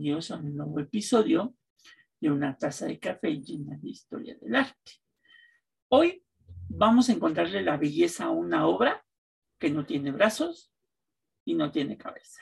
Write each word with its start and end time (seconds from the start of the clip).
Bienvenidos 0.00 0.30
a 0.30 0.36
un 0.36 0.56
nuevo 0.56 0.80
episodio 0.80 1.54
de 2.22 2.30
Una 2.30 2.56
taza 2.56 2.86
de 2.86 2.98
café 2.98 3.36
llena 3.36 3.76
de 3.76 3.90
historia 3.90 4.34
del 4.40 4.56
arte. 4.56 4.92
Hoy 5.88 6.24
vamos 6.70 7.10
a 7.10 7.12
encontrarle 7.12 7.60
la 7.60 7.76
belleza 7.76 8.24
a 8.24 8.30
una 8.30 8.66
obra 8.66 9.04
que 9.58 9.68
no 9.68 9.84
tiene 9.84 10.10
brazos 10.10 10.72
y 11.44 11.52
no 11.52 11.70
tiene 11.70 11.98
cabeza. 11.98 12.40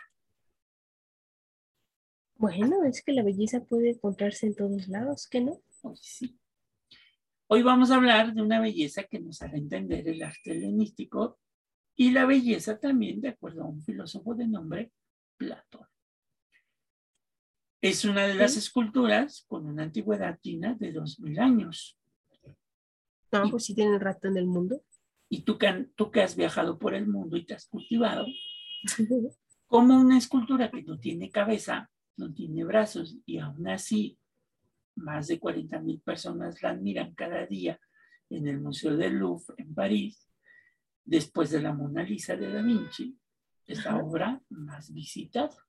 Bueno, 2.36 2.84
es 2.84 3.02
que 3.02 3.10
la 3.10 3.24
belleza 3.24 3.64
puede 3.64 3.90
encontrarse 3.90 4.46
en 4.46 4.54
todos 4.54 4.86
lados, 4.86 5.26
¿qué 5.26 5.40
no? 5.40 5.60
Hoy 5.82 5.96
sí. 6.00 6.38
Hoy 7.48 7.64
vamos 7.64 7.90
a 7.90 7.96
hablar 7.96 8.34
de 8.34 8.40
una 8.40 8.60
belleza 8.60 9.02
que 9.02 9.18
nos 9.18 9.42
hará 9.42 9.58
entender 9.58 10.06
el 10.06 10.22
arte 10.22 10.52
helenístico 10.52 11.40
y 11.96 12.12
la 12.12 12.24
belleza 12.24 12.78
también, 12.78 13.20
de 13.20 13.30
acuerdo 13.30 13.64
a 13.64 13.68
un 13.68 13.82
filósofo 13.82 14.36
de 14.36 14.46
nombre 14.46 14.92
Platón. 15.36 15.88
Es 17.80 18.04
una 18.04 18.26
de 18.26 18.34
las 18.34 18.56
esculturas 18.56 19.44
con 19.46 19.66
una 19.66 19.84
antigüedad 19.84 20.38
china 20.40 20.76
de 20.78 20.92
2000 20.92 21.38
años. 21.38 21.98
No, 23.30 23.50
pues 23.50 23.66
sí 23.66 23.74
tiene 23.74 23.98
rato 23.98 24.26
en 24.28 24.36
el 24.36 24.46
mundo. 24.46 24.82
Y 25.28 25.42
tú 25.42 25.58
que, 25.58 25.88
tú 25.94 26.10
que 26.10 26.22
has 26.22 26.34
viajado 26.34 26.78
por 26.78 26.94
el 26.94 27.06
mundo 27.06 27.36
y 27.36 27.44
te 27.44 27.54
has 27.54 27.66
cultivado, 27.66 28.26
como 29.66 30.00
una 30.00 30.18
escultura 30.18 30.70
que 30.70 30.82
no 30.82 30.98
tiene 30.98 31.30
cabeza, 31.30 31.90
no 32.16 32.32
tiene 32.32 32.64
brazos 32.64 33.16
y 33.26 33.38
aún 33.38 33.68
así 33.68 34.18
más 34.96 35.28
de 35.28 35.38
40 35.38 35.78
mil 35.80 36.00
personas 36.00 36.60
la 36.62 36.70
admiran 36.70 37.14
cada 37.14 37.46
día 37.46 37.78
en 38.30 38.48
el 38.48 38.60
Museo 38.60 38.96
del 38.96 39.14
Louvre 39.14 39.54
en 39.58 39.74
París, 39.74 40.28
después 41.04 41.50
de 41.50 41.62
la 41.62 41.72
Mona 41.72 42.02
Lisa 42.02 42.36
de 42.36 42.52
Da 42.52 42.62
Vinci, 42.62 43.16
es 43.66 43.84
la 43.84 43.96
obra 43.98 44.40
más 44.48 44.92
visitada. 44.92 45.67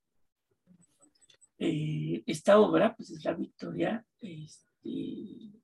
Eh, 1.60 2.24
esta 2.26 2.60
obra, 2.60 2.96
pues, 2.96 3.12
es 3.12 3.24
la 3.24 3.34
victoria, 3.34 4.06
este, 4.22 5.60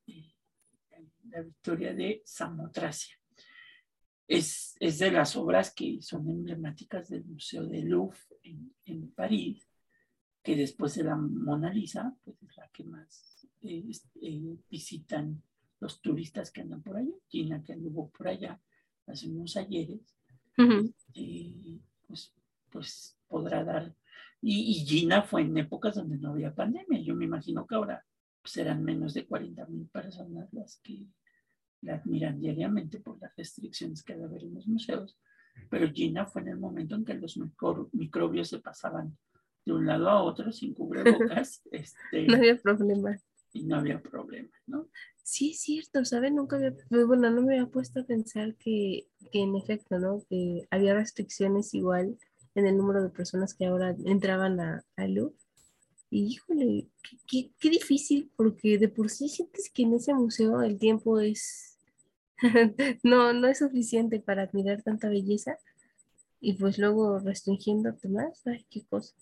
la 1.30 1.42
victoria 1.42 1.94
de 1.94 2.22
Samotracia. 2.26 3.16
Es, 4.28 4.76
es, 4.80 5.00
de 5.00 5.12
las 5.12 5.36
obras 5.36 5.74
que 5.74 6.02
son 6.02 6.28
emblemáticas 6.30 7.10
del 7.10 7.26
Museo 7.26 7.66
del 7.66 7.90
Louvre 7.90 8.18
en, 8.44 8.74
en, 8.86 9.12
París, 9.12 9.68
que 10.44 10.56
después 10.56 10.96
de 10.96 11.04
la 11.04 11.16
Mona 11.16 11.72
Lisa, 11.72 12.16
pues 12.24 12.42
es 12.42 12.58
la 12.58 12.68
que 12.70 12.84
más 12.84 13.48
eh, 13.62 13.84
eh, 14.22 14.58
visitan 14.70 15.42
los 15.80 16.02
turistas 16.02 16.52
que 16.52 16.62
andan 16.62 16.82
por 16.82 16.98
allá. 16.98 17.14
Gina 17.28 17.64
que 17.64 17.74
anduvo 17.74 18.10
por 18.10 18.28
allá 18.28 18.60
hace 19.08 19.30
unos 19.30 19.56
ayeres, 19.58 20.16
eh, 21.14 21.80
pues, 22.08 22.34
pues 22.70 23.18
podrá 23.28 23.64
dar. 23.64 23.96
Y, 24.48 24.86
Gina 24.86 25.24
fue 25.24 25.42
en 25.42 25.58
épocas 25.58 25.96
donde 25.96 26.20
no 26.20 26.30
había 26.30 26.54
pandemia. 26.54 27.00
Yo 27.02 27.16
me 27.16 27.26
imagino 27.26 27.66
que 27.66 27.74
ahora 27.74 28.06
serán 28.44 28.84
menos 28.84 29.16
de 29.16 29.26
40 29.26 29.66
mil 29.66 29.88
personas 29.88 30.54
las 30.54 30.80
que 30.84 31.08
la 31.82 31.96
admiran 31.96 32.40
diariamente 32.40 33.00
por 33.00 33.20
las 33.20 33.36
restricciones 33.36 34.04
que 34.04 34.14
debe 34.14 34.26
haber 34.26 34.44
en 34.44 34.54
los 34.54 34.68
museos. 34.68 35.18
Pero 35.68 35.92
Gina 35.92 36.28
fue 36.28 36.44
en 36.44 36.50
el 36.50 36.60
momento 36.60 36.94
en 36.94 37.04
que 37.04 37.16
los 37.16 37.40
microbios 37.92 38.50
se 38.50 38.60
pasaban 38.60 39.18
de 39.66 39.74
un 39.74 39.88
lado 39.88 40.10
a 40.10 40.22
otro 40.22 40.52
sin 40.52 40.76
cubrebocas. 40.76 41.64
este, 41.72 42.28
no 42.28 42.36
había 42.36 42.58
problema. 42.58 43.18
Y 43.52 43.64
no 43.64 43.78
había 43.78 44.00
problema, 44.00 44.52
¿no? 44.68 44.90
Sí, 45.24 45.52
es 45.52 45.62
cierto, 45.62 46.06
¿sabes? 46.06 46.32
Nunca 46.32 46.58
había, 46.58 46.76
pues, 46.90 47.08
bueno, 47.08 47.32
no 47.32 47.42
me 47.42 47.56
había 47.56 47.72
puesto 47.72 48.02
a 48.02 48.06
pensar 48.06 48.54
que, 48.58 49.08
que, 49.32 49.42
en 49.42 49.56
efecto, 49.56 49.98
¿no? 49.98 50.22
Que 50.30 50.68
había 50.70 50.94
restricciones 50.94 51.74
igual 51.74 52.20
en 52.56 52.66
el 52.66 52.78
número 52.78 53.04
de 53.04 53.10
personas 53.10 53.54
que 53.54 53.66
ahora 53.66 53.96
entraban 54.06 54.60
a, 54.60 54.84
a 54.96 55.08
Y 55.08 55.30
híjole, 56.10 56.88
qué, 57.28 57.52
qué, 57.60 57.70
difícil, 57.70 58.32
porque 58.36 58.78
de 58.78 58.88
por 58.88 59.10
sí 59.10 59.30
sientes 59.30 59.70
que 59.70 59.84
en 59.84 59.94
ese 59.94 60.14
museo 60.14 60.62
el 60.62 60.80
tiempo 60.80 61.20
es, 61.20 61.78
no, 63.04 63.34
no 63.34 63.48
es 63.48 63.60
suficiente 63.60 64.20
para 64.20 64.44
admirar 64.44 64.82
tanta 64.82 65.10
belleza 65.10 65.58
y 66.40 66.54
pues 66.54 66.78
luego 66.78 67.20
restringiéndote 67.20 68.08
más, 68.08 68.42
qué 68.70 68.86
cosa. 68.86 69.14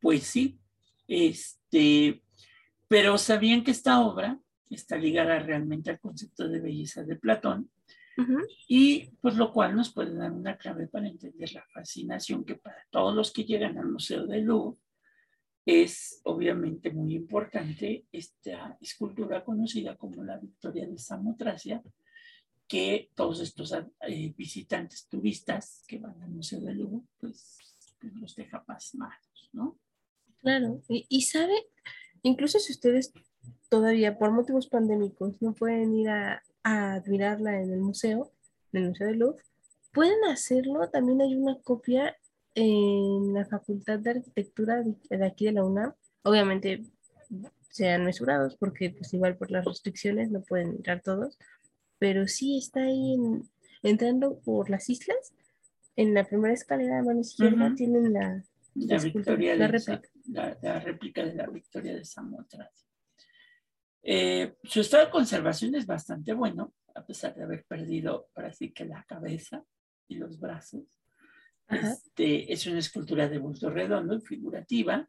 Pues 0.00 0.22
sí, 0.24 0.58
este, 1.06 2.22
pero 2.88 3.18
sabían 3.18 3.62
que 3.62 3.72
esta 3.72 4.00
obra 4.00 4.40
está 4.70 4.96
ligada 4.96 5.38
realmente 5.40 5.90
al 5.90 6.00
concepto 6.00 6.48
de 6.48 6.60
belleza 6.60 7.02
de 7.02 7.16
Platón, 7.16 7.70
y 8.68 9.10
pues 9.20 9.36
lo 9.36 9.52
cual 9.52 9.76
nos 9.76 9.92
puede 9.92 10.14
dar 10.14 10.32
una 10.32 10.56
clave 10.56 10.86
para 10.86 11.08
entender 11.08 11.52
la 11.52 11.64
fascinación 11.72 12.44
que 12.44 12.56
para 12.56 12.86
todos 12.90 13.14
los 13.14 13.32
que 13.32 13.44
llegan 13.44 13.78
al 13.78 13.88
Museo 13.88 14.26
de 14.26 14.40
Louvre 14.40 14.78
es 15.66 16.20
obviamente 16.24 16.90
muy 16.90 17.14
importante 17.14 18.06
esta 18.10 18.76
escultura 18.80 19.44
conocida 19.44 19.96
como 19.96 20.24
la 20.24 20.38
Victoria 20.38 20.86
de 20.86 20.98
Samotracia, 20.98 21.82
que 22.66 23.10
todos 23.14 23.40
estos 23.40 23.72
eh, 23.72 24.34
visitantes 24.36 25.06
turistas 25.08 25.84
que 25.86 25.98
van 25.98 26.20
al 26.22 26.30
Museo 26.30 26.60
de 26.60 26.74
Louvre, 26.74 27.06
pues, 27.18 27.58
pues 28.00 28.14
los 28.14 28.34
deja 28.34 28.64
pasmados, 28.64 29.50
¿no? 29.52 29.78
Claro, 30.38 30.80
y, 30.88 31.04
y 31.08 31.22
sabe, 31.22 31.54
incluso 32.22 32.58
si 32.58 32.72
ustedes 32.72 33.12
todavía 33.68 34.18
por 34.18 34.32
motivos 34.32 34.68
pandémicos 34.68 35.40
no 35.42 35.52
pueden 35.54 35.94
ir 35.94 36.08
a, 36.08 36.42
admirarla 36.62 37.60
en 37.60 37.72
el 37.72 37.80
museo, 37.80 38.32
en 38.72 38.82
el 38.82 38.88
Museo 38.90 39.06
de 39.06 39.14
Louvre, 39.14 39.44
pueden 39.92 40.24
hacerlo. 40.24 40.88
También 40.90 41.20
hay 41.20 41.34
una 41.34 41.58
copia 41.62 42.16
en 42.54 43.32
la 43.32 43.44
Facultad 43.46 43.98
de 43.98 44.10
Arquitectura 44.10 44.82
de, 44.82 45.24
aquí 45.24 45.46
de 45.46 45.52
la 45.52 45.64
UNAM. 45.64 45.94
Obviamente 46.22 46.84
sean 47.70 48.04
mesurados 48.04 48.56
porque 48.56 48.90
pues 48.90 49.14
igual 49.14 49.36
por 49.36 49.50
las 49.50 49.64
restricciones 49.64 50.30
no 50.30 50.42
pueden 50.42 50.70
entrar 50.70 51.00
todos, 51.02 51.38
pero 51.98 52.26
sí 52.26 52.58
está 52.58 52.80
ahí 52.82 53.16
entrando 53.82 54.40
por 54.40 54.70
las 54.70 54.90
islas. 54.90 55.34
En 55.96 56.14
la 56.14 56.24
primera 56.24 56.54
escalera 56.54 56.96
de 56.96 57.02
mano 57.02 57.20
izquierda 57.20 57.74
tienen 57.76 58.12
la, 58.12 58.42
la, 58.74 58.98
victoria 58.98 59.54
la, 59.56 59.68
réplica. 59.68 60.02
La, 60.62 60.80
réplica 60.80 61.24
de 61.24 61.34
la 61.34 61.46
victoria 61.46 61.94
de 61.94 62.04
Samotracia. 62.04 62.89
Eh, 64.02 64.54
su 64.64 64.80
estado 64.80 65.06
de 65.06 65.10
conservación 65.10 65.74
es 65.74 65.86
bastante 65.86 66.32
bueno, 66.32 66.74
a 66.94 67.04
pesar 67.04 67.34
de 67.34 67.42
haber 67.42 67.64
perdido 67.64 68.28
ahora 68.34 68.52
sí 68.52 68.72
que 68.72 68.84
la 68.84 69.04
cabeza 69.04 69.64
y 70.08 70.16
los 70.16 70.38
brazos. 70.38 71.00
Este, 71.68 72.52
es 72.52 72.66
una 72.66 72.80
escultura 72.80 73.28
de 73.28 73.38
bulto 73.38 73.70
redondo 73.70 74.16
y 74.16 74.20
figurativa. 74.20 75.08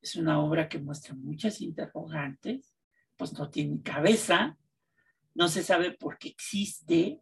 Es 0.00 0.16
una 0.16 0.40
obra 0.40 0.68
que 0.68 0.78
muestra 0.78 1.14
muchas 1.14 1.60
interrogantes, 1.60 2.74
pues 3.16 3.32
no 3.34 3.50
tiene 3.50 3.82
cabeza, 3.82 4.58
no 5.34 5.48
se 5.48 5.62
sabe 5.62 5.92
por 5.92 6.18
qué 6.18 6.28
existe, 6.28 7.20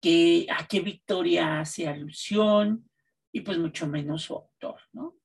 que, 0.00 0.46
a 0.50 0.66
qué 0.66 0.80
victoria 0.80 1.60
hace 1.60 1.88
alusión 1.88 2.88
y 3.30 3.40
pues 3.40 3.58
mucho 3.58 3.86
menos 3.86 4.22
su 4.22 4.34
autor, 4.34 4.80
¿no? 4.92 5.16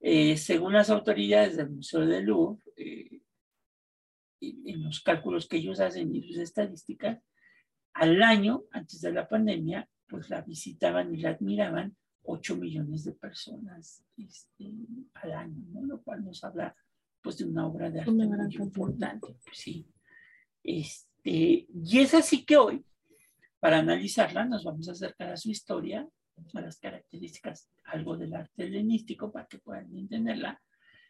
Eh, 0.00 0.36
según 0.36 0.74
las 0.74 0.90
autoridades 0.90 1.56
del 1.56 1.70
Museo 1.70 2.06
de 2.06 2.22
Louvre, 2.22 2.62
eh, 2.76 3.20
en 4.40 4.82
los 4.82 5.00
cálculos 5.00 5.46
que 5.46 5.56
ellos 5.56 5.80
hacen 5.80 6.14
y 6.14 6.22
sus 6.22 6.38
estadísticas, 6.38 7.22
al 7.94 8.22
año, 8.22 8.64
antes 8.70 9.00
de 9.00 9.12
la 9.12 9.28
pandemia, 9.28 9.88
pues 10.08 10.30
la 10.30 10.42
visitaban 10.42 11.14
y 11.14 11.18
la 11.18 11.30
admiraban 11.30 11.96
8 12.22 12.56
millones 12.56 13.04
de 13.04 13.12
personas 13.12 14.04
este, 14.16 14.72
al 15.14 15.32
año, 15.32 15.64
¿no? 15.72 15.82
lo 15.82 16.02
cual 16.02 16.24
nos 16.24 16.44
habla 16.44 16.76
pues 17.22 17.38
de 17.38 17.44
una 17.44 17.66
obra 17.66 17.90
de 17.90 18.00
arte 18.00 18.12
muy 18.12 18.54
importante. 18.54 19.34
Pues, 19.44 19.58
sí. 19.58 19.86
Este, 20.62 21.66
y 21.72 21.98
es 21.98 22.14
así 22.14 22.44
que 22.44 22.56
hoy, 22.56 22.84
para 23.58 23.78
analizarla, 23.78 24.44
nos 24.44 24.64
vamos 24.64 24.88
a 24.88 24.92
acercar 24.92 25.30
a 25.30 25.36
su 25.36 25.50
historia, 25.50 26.08
a 26.54 26.60
las 26.60 26.78
características, 26.78 27.68
algo 27.84 28.16
del 28.16 28.34
arte 28.34 28.64
helenístico 28.64 29.32
para 29.32 29.46
que 29.46 29.58
puedan 29.58 29.94
entenderla, 29.96 30.60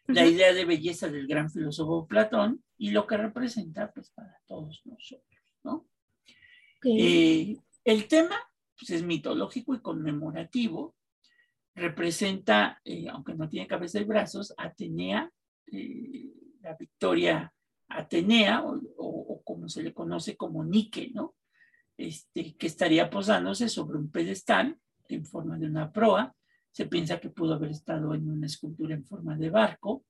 la 0.09 0.25
idea 0.25 0.53
de 0.53 0.65
belleza 0.65 1.07
del 1.07 1.27
gran 1.27 1.49
filósofo 1.49 2.07
Platón 2.07 2.63
y 2.77 2.91
lo 2.91 3.05
que 3.05 3.17
representa 3.17 3.91
pues 3.91 4.09
para 4.09 4.35
todos 4.47 4.81
nosotros, 4.85 5.41
¿no? 5.63 5.87
Eh, 6.83 7.57
el 7.83 8.07
tema 8.07 8.35
pues, 8.77 8.91
es 8.91 9.03
mitológico 9.03 9.75
y 9.75 9.81
conmemorativo, 9.81 10.95
representa, 11.75 12.81
eh, 12.83 13.07
aunque 13.09 13.35
no 13.35 13.47
tiene 13.47 13.67
cabeza 13.67 13.99
y 13.99 14.05
brazos, 14.05 14.53
Atenea, 14.57 15.31
eh, 15.71 16.33
la 16.61 16.75
victoria 16.75 17.53
Atenea, 17.87 18.63
o, 18.63 19.41
como 19.43 19.69
se 19.69 19.83
le 19.83 19.93
conoce 19.93 20.35
como 20.35 20.63
Nike, 20.63 21.11
¿no? 21.13 21.35
Este, 21.97 22.55
que 22.55 22.67
estaría 22.67 23.09
posándose 23.09 23.67
sobre 23.67 23.97
un 23.97 24.09
pedestal 24.09 24.77
en 25.07 25.25
forma 25.25 25.57
de 25.57 25.65
una 25.65 25.91
proa, 25.91 26.33
se 26.71 26.85
piensa 26.85 27.19
que 27.19 27.29
pudo 27.29 27.55
haber 27.55 27.71
estado 27.71 28.13
en 28.13 28.29
una 28.29 28.47
escultura 28.47 28.95
en 28.95 29.05
forma 29.05 29.35
de 29.37 29.49
barco. 29.49 30.05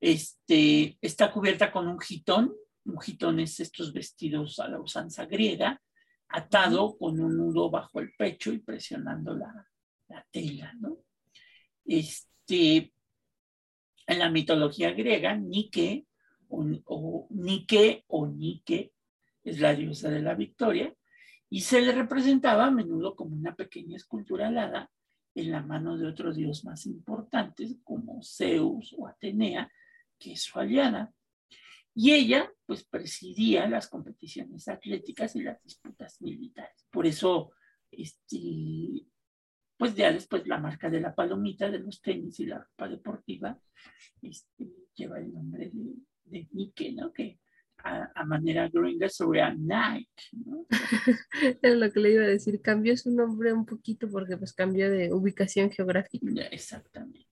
Este, 0.00 0.98
está 1.00 1.32
cubierta 1.32 1.70
con 1.72 1.88
un 1.88 1.98
jitón. 1.98 2.54
Un 2.84 3.00
jitón 3.00 3.40
es 3.40 3.60
estos 3.60 3.92
vestidos 3.92 4.58
a 4.60 4.68
la 4.68 4.80
usanza 4.80 5.26
griega, 5.26 5.80
atado 6.28 6.96
con 6.96 7.20
un 7.20 7.36
nudo 7.36 7.70
bajo 7.70 8.00
el 8.00 8.12
pecho 8.16 8.52
y 8.52 8.58
presionando 8.58 9.34
la, 9.34 9.68
la 10.08 10.26
tela, 10.30 10.72
¿no? 10.78 10.98
Este, 11.84 12.36
este, 12.48 12.92
en 14.06 14.18
la 14.20 14.30
mitología 14.30 14.92
griega, 14.92 15.36
Nike 15.36 16.06
o, 16.48 16.64
o 16.84 17.26
Nike 17.30 18.04
o 18.06 18.28
Nike 18.28 18.92
es 19.42 19.58
la 19.58 19.74
diosa 19.74 20.10
de 20.10 20.22
la 20.22 20.34
victoria 20.34 20.94
y 21.50 21.62
se 21.62 21.80
le 21.80 21.90
representaba 21.90 22.66
a 22.66 22.70
menudo 22.70 23.16
como 23.16 23.34
una 23.34 23.56
pequeña 23.56 23.96
escultura 23.96 24.46
alada 24.46 24.90
en 25.36 25.50
la 25.50 25.62
mano 25.62 25.98
de 25.98 26.06
otro 26.06 26.32
dios 26.32 26.64
más 26.64 26.86
importante 26.86 27.78
como 27.84 28.22
Zeus 28.22 28.94
o 28.96 29.06
Atenea, 29.06 29.70
que 30.18 30.32
es 30.32 30.42
su 30.42 30.58
aliada. 30.58 31.12
Y 31.94 32.12
ella, 32.12 32.50
pues, 32.64 32.84
presidía 32.84 33.68
las 33.68 33.88
competiciones 33.88 34.66
atléticas 34.68 35.36
y 35.36 35.42
las 35.42 35.62
disputas 35.62 36.20
militares. 36.22 36.86
Por 36.90 37.06
eso, 37.06 37.52
este, 37.90 39.06
pues 39.76 39.94
ya 39.94 40.10
después 40.10 40.46
la 40.46 40.58
marca 40.58 40.88
de 40.88 41.00
la 41.00 41.14
palomita 41.14 41.70
de 41.70 41.80
los 41.80 42.00
tenis 42.00 42.40
y 42.40 42.46
la 42.46 42.58
ropa 42.58 42.88
deportiva 42.88 43.60
este, 44.22 44.66
lleva 44.94 45.18
el 45.18 45.32
nombre 45.34 45.70
de, 45.70 45.96
de 46.24 46.48
Nike, 46.52 46.92
¿no? 46.92 47.12
Que 47.12 47.38
a, 47.78 48.24
manera 48.24 48.68
gringa 48.68 49.08
sería 49.08 49.54
Nike, 49.54 50.10
¿no? 50.32 50.66
es 51.62 51.76
lo 51.76 51.90
que 51.92 52.00
le 52.00 52.12
iba 52.12 52.24
a 52.24 52.28
decir, 52.28 52.60
cambió 52.60 52.96
su 52.96 53.10
nombre 53.10 53.52
un 53.52 53.64
poquito 53.64 54.08
porque 54.08 54.36
pues 54.36 54.52
cambió 54.52 54.90
de 54.90 55.12
ubicación 55.12 55.70
geográfica. 55.70 56.26
Exactamente. 56.50 57.26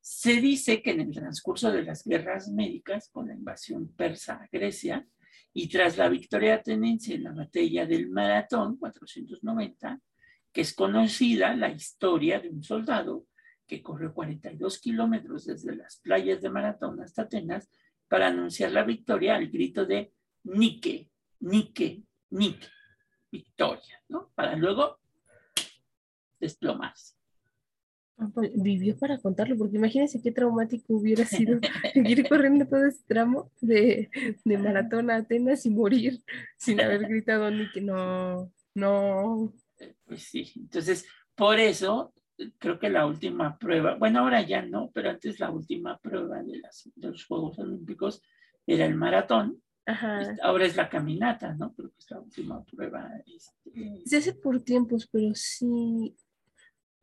Se 0.00 0.40
dice 0.40 0.82
que 0.82 0.90
en 0.90 1.00
el 1.00 1.14
transcurso 1.14 1.72
de 1.72 1.82
las 1.82 2.04
guerras 2.04 2.48
médicas 2.48 3.08
con 3.10 3.28
la 3.28 3.34
invasión 3.34 3.88
persa 3.88 4.34
a 4.34 4.48
Grecia 4.50 5.06
y 5.52 5.68
tras 5.68 5.96
la 5.96 6.08
victoria 6.08 6.56
ateniense 6.56 7.14
en 7.14 7.24
la 7.24 7.32
batalla 7.32 7.86
del 7.86 8.10
Maratón 8.10 8.76
490, 8.76 10.00
que 10.52 10.60
es 10.60 10.74
conocida 10.74 11.54
la 11.56 11.70
historia 11.70 12.40
de 12.40 12.50
un 12.50 12.62
soldado 12.62 13.26
que 13.66 13.82
corrió 13.82 14.12
42 14.12 14.78
kilómetros 14.80 15.46
desde 15.46 15.74
las 15.74 16.00
playas 16.00 16.42
de 16.42 16.50
Maratón 16.50 17.00
hasta 17.00 17.22
Atenas 17.22 17.70
para 18.08 18.28
anunciar 18.28 18.72
la 18.72 18.84
victoria 18.84 19.36
al 19.36 19.48
grito 19.48 19.86
de 19.86 20.12
Nike, 20.44 21.10
Nike, 21.40 22.04
Nike, 22.30 22.68
victoria, 23.30 24.02
¿no? 24.08 24.30
Para 24.34 24.56
luego 24.56 24.98
desplomarse. 26.38 27.14
Ah, 28.16 28.30
pues, 28.32 28.52
vivió 28.54 28.96
para 28.96 29.18
contarlo, 29.18 29.56
porque 29.56 29.76
imagínense 29.76 30.22
qué 30.22 30.30
traumático 30.30 30.94
hubiera 30.94 31.24
sido 31.24 31.58
ir 31.94 32.28
corriendo 32.28 32.66
todo 32.66 32.86
ese 32.86 33.02
tramo 33.08 33.50
de, 33.60 34.08
de 34.44 34.58
maratón 34.58 35.10
a 35.10 35.16
Atenas 35.16 35.66
y 35.66 35.70
morir 35.70 36.22
sin 36.56 36.80
haber 36.80 37.00
gritado 37.08 37.50
ni 37.50 37.68
que 37.72 37.80
no, 37.80 38.52
no. 38.74 39.52
Pues 40.06 40.22
sí, 40.22 40.52
entonces 40.54 41.06
por 41.34 41.58
eso 41.58 42.14
creo 42.58 42.78
que 42.78 42.90
la 42.90 43.06
última 43.06 43.58
prueba, 43.58 43.94
bueno, 43.94 44.20
ahora 44.20 44.42
ya 44.42 44.62
no, 44.62 44.90
pero 44.92 45.10
antes 45.10 45.40
la 45.40 45.50
última 45.50 45.98
prueba 45.98 46.42
de, 46.42 46.58
las, 46.58 46.90
de 46.94 47.08
los 47.08 47.24
Juegos 47.24 47.58
Olímpicos 47.58 48.22
era 48.66 48.86
el 48.86 48.94
maratón. 48.94 49.60
Este, 49.86 50.40
ahora 50.42 50.64
es 50.64 50.76
la 50.76 50.88
caminata, 50.88 51.54
¿no? 51.54 51.74
Creo 51.74 51.90
que 51.90 51.98
es 51.98 52.10
la 52.10 52.20
última 52.20 52.64
prueba. 52.64 53.10
Este... 53.26 54.02
Se 54.06 54.16
hace 54.16 54.32
por 54.32 54.62
tiempos, 54.62 55.06
pero 55.12 55.34
sí, 55.34 56.16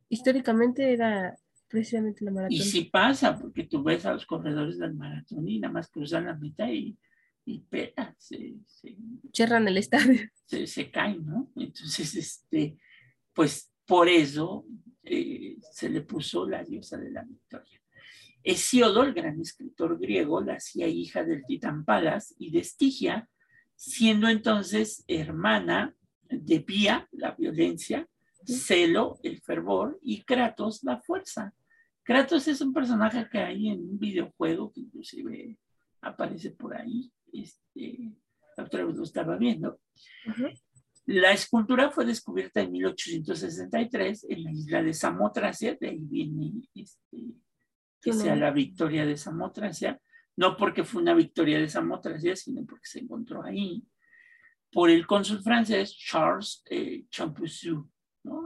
históricamente 0.08 0.92
era 0.92 1.36
precisamente 1.68 2.24
la 2.24 2.32
maratón. 2.32 2.56
Y 2.56 2.60
sí 2.60 2.84
pasa, 2.84 3.38
porque 3.38 3.64
tú 3.64 3.82
ves 3.82 4.04
a 4.04 4.12
los 4.12 4.26
corredores 4.26 4.78
del 4.78 4.94
maratón 4.94 5.48
y 5.48 5.60
nada 5.60 5.72
más 5.72 5.90
cruzan 5.90 6.26
la 6.26 6.34
mitad 6.34 6.68
y, 6.68 6.98
y 7.44 7.60
peta, 7.60 8.14
se, 8.18 8.56
se, 8.66 8.96
el 9.32 9.76
estadio. 9.76 10.20
Se, 10.44 10.66
se 10.66 10.90
caen, 10.90 11.24
¿no? 11.24 11.50
Entonces, 11.54 12.14
este, 12.16 12.76
pues 13.32 13.72
por 13.86 14.08
eso 14.08 14.66
eh, 15.04 15.56
se 15.72 15.88
le 15.88 16.02
puso 16.02 16.48
la 16.48 16.62
diosa 16.62 16.96
de 16.96 17.10
la 17.10 17.22
victoria. 17.22 17.80
Hesíodo, 18.44 19.04
el 19.04 19.14
gran 19.14 19.40
escritor 19.40 19.98
griego, 19.98 20.40
la 20.40 20.54
hacía 20.54 20.88
hija 20.88 21.24
del 21.24 21.44
titán 21.46 21.84
Palas 21.84 22.34
y 22.38 22.50
de 22.50 22.60
Estigia, 22.60 23.28
siendo 23.76 24.28
entonces 24.28 25.04
hermana 25.06 25.94
de 26.28 26.60
Pía, 26.60 27.08
la 27.12 27.32
violencia, 27.32 28.08
Celo, 28.44 29.18
el 29.22 29.40
fervor, 29.40 29.98
y 30.02 30.22
Kratos, 30.22 30.82
la 30.82 31.00
fuerza. 31.00 31.54
Kratos 32.02 32.48
es 32.48 32.60
un 32.60 32.72
personaje 32.72 33.28
que 33.30 33.38
hay 33.38 33.68
en 33.68 33.80
un 33.80 33.98
videojuego 33.98 34.72
que 34.72 34.80
inclusive 34.80 35.56
aparece 36.00 36.50
por 36.50 36.76
ahí. 36.76 37.12
Este, 37.32 38.12
la 38.56 38.64
otra 38.64 38.84
vez 38.84 38.96
lo 38.96 39.04
estaba 39.04 39.36
viendo. 39.36 39.78
La 41.06 41.32
escultura 41.32 41.90
fue 41.90 42.04
descubierta 42.04 42.60
en 42.60 42.72
1863 42.72 44.26
en 44.28 44.44
la 44.44 44.52
isla 44.52 44.82
de 44.82 44.94
Samotracia, 44.94 45.76
de 45.80 45.88
ahí 45.88 45.98
viene 46.00 46.52
este, 46.74 47.18
que 48.00 48.12
sea 48.12 48.36
la 48.36 48.52
victoria 48.52 49.04
de 49.04 49.16
Samotracia, 49.16 50.00
no 50.36 50.56
porque 50.56 50.84
fue 50.84 51.02
una 51.02 51.14
victoria 51.14 51.58
de 51.58 51.68
Samotracia, 51.68 52.36
sino 52.36 52.64
porque 52.64 52.86
se 52.86 53.00
encontró 53.00 53.42
ahí, 53.42 53.82
por 54.70 54.90
el 54.90 55.06
cónsul 55.06 55.42
francés 55.42 55.96
Charles 55.96 56.62
eh, 56.70 57.04
Champousseau, 57.10 57.90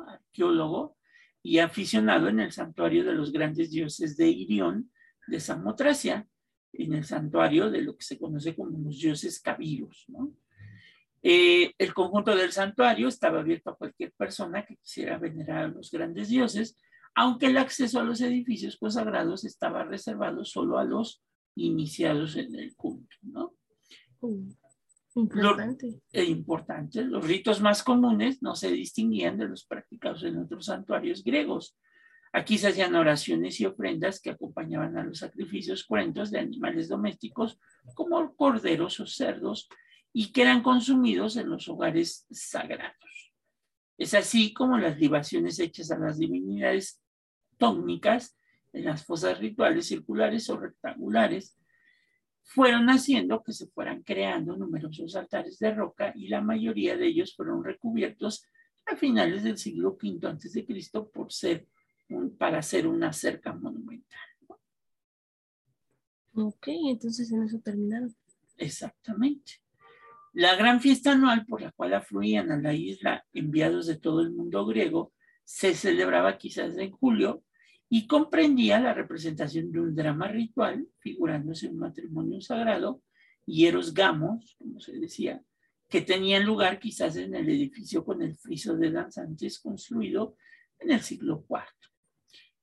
arqueólogo 0.08 0.97
y 1.43 1.58
aficionado 1.58 2.29
en 2.29 2.41
el 2.41 2.53
santuario 2.53 3.05
de 3.05 3.12
los 3.12 3.32
grandes 3.32 3.70
dioses 3.70 4.17
de 4.17 4.29
Irión 4.29 4.91
de 5.29 5.41
Samotracia, 5.41 6.26
en 6.73 6.94
el 6.94 7.05
santuario 7.05 7.70
de 7.70 7.82
lo 7.82 7.97
que 7.97 8.05
se 8.05 8.19
conoce 8.19 8.55
como 8.55 8.79
los 8.79 8.99
dioses 8.99 9.41
cabiros. 9.41 10.05
¿no? 10.08 10.35
Eh, 11.28 11.75
el 11.78 11.93
conjunto 11.93 12.37
del 12.37 12.52
santuario 12.52 13.08
estaba 13.08 13.40
abierto 13.40 13.70
a 13.70 13.76
cualquier 13.76 14.12
persona 14.12 14.64
que 14.64 14.76
quisiera 14.76 15.19
venerar 15.19 15.64
a 15.64 15.67
los 15.67 15.90
grandes 15.90 16.28
dioses, 16.28 16.81
aunque 17.17 17.46
el 17.46 17.58
acceso 17.58 17.99
a 17.99 18.05
los 18.05 18.20
edificios 18.20 18.76
consagrados 18.76 19.44
estaba 19.44 19.82
reservado 19.82 20.44
solo 20.44 20.78
a 20.78 20.84
los 20.84 21.25
iniciados 21.56 22.36
en 22.36 22.55
el 22.55 22.77
culto, 22.77 23.17
¿no? 23.22 23.56
Uh, 24.20 24.48
importante. 25.17 26.01
Lo, 26.12 26.22
importante. 26.22 27.03
Los 27.03 27.27
ritos 27.27 27.60
más 27.60 27.82
comunes 27.82 28.41
no 28.41 28.55
se 28.55 28.70
distinguían 28.70 29.36
de 29.36 29.48
los 29.48 29.65
practicados 29.67 30.22
en 30.22 30.39
otros 30.39 30.67
santuarios 30.67 31.24
griegos. 31.24 31.77
Aquí 32.32 32.56
se 32.56 32.69
hacían 32.69 32.94
oraciones 32.94 33.60
y 33.60 33.67
ofrendas 33.67 34.20
que 34.20 34.31
acompañaban 34.31 34.96
a 34.96 35.03
los 35.03 35.19
sacrificios 35.19 35.84
cruentos 35.86 36.31
de 36.31 36.39
animales 36.39 36.89
domésticos 36.89 37.58
como 37.94 38.32
corderos 38.36 39.01
o 39.01 39.08
cerdos 39.08 39.69
y 40.13 40.32
que 40.32 40.43
eran 40.43 40.63
consumidos 40.63 41.36
en 41.36 41.51
los 41.51 41.69
hogares 41.69 42.27
sagrados. 42.31 43.32
Es 43.98 44.15
así 44.15 44.53
como 44.53 44.79
las 44.79 44.98
libaciones 44.98 45.58
hechas 45.58 45.91
a 45.91 45.98
las 45.98 46.19
divinidades 46.19 47.01
tónicas 47.58 48.36
en 48.72 48.84
las 48.84 49.05
fosas 49.05 49.39
rituales 49.39 49.86
circulares 49.86 50.48
o 50.51 50.58
rectangulares 50.58 51.56
fueron 52.43 52.89
haciendo 52.89 53.43
que 53.43 53.53
se 53.53 53.67
fueran 53.67 54.03
creando 54.03 54.56
numerosos 54.56 55.17
altares 55.17 55.58
de 55.58 55.75
roca 55.75 56.13
y 56.15 56.29
la 56.29 56.41
mayoría 56.41 56.96
de 56.96 57.06
ellos 57.06 57.34
fueron 57.34 57.65
recubiertos 57.65 58.46
a 58.86 58.96
finales 58.96 59.43
del 59.43 59.58
siglo 59.58 59.98
V 60.01 60.27
antes 60.29 60.53
de 60.53 60.65
Cristo 60.65 61.08
por 61.08 61.32
ser 61.32 61.67
para 62.39 62.58
hacer 62.58 62.86
una 62.86 63.13
cerca 63.13 63.53
monumental. 63.53 64.20
Ok, 66.34 66.69
entonces 66.69 67.32
en 67.32 67.43
eso 67.43 67.58
terminaron. 67.58 68.15
Exactamente. 68.58 69.55
La 70.38 70.55
gran 70.55 70.82
fiesta 70.82 71.12
anual 71.12 71.46
por 71.46 71.62
la 71.62 71.72
cual 71.72 71.94
afluían 71.94 72.52
a 72.52 72.58
la 72.58 72.74
isla 72.74 73.24
enviados 73.32 73.86
de 73.86 73.96
todo 73.96 74.20
el 74.20 74.32
mundo 74.32 74.66
griego 74.66 75.14
se 75.44 75.74
celebraba 75.74 76.36
quizás 76.36 76.76
en 76.76 76.90
julio 76.90 77.43
y 77.88 78.06
comprendía 78.06 78.78
la 78.78 78.93
representación 78.93 79.72
de 79.72 79.81
un 79.81 79.94
drama 79.94 80.28
ritual 80.28 80.86
figurándose 80.98 81.69
un 81.69 81.78
matrimonio 81.78 82.43
sagrado 82.43 83.02
y 83.46 83.70
gamos, 83.94 84.56
como 84.58 84.78
se 84.78 84.98
decía, 84.98 85.40
que 85.88 86.02
tenían 86.02 86.44
lugar 86.44 86.81
quizás 86.81 87.16
en 87.16 87.34
el 87.34 87.48
edificio 87.48 88.05
con 88.05 88.20
el 88.20 88.36
friso 88.36 88.76
de 88.76 88.90
danzantes 88.90 89.58
construido 89.58 90.36
en 90.78 90.90
el 90.90 91.00
siglo 91.00 91.46
IV. 91.48 91.62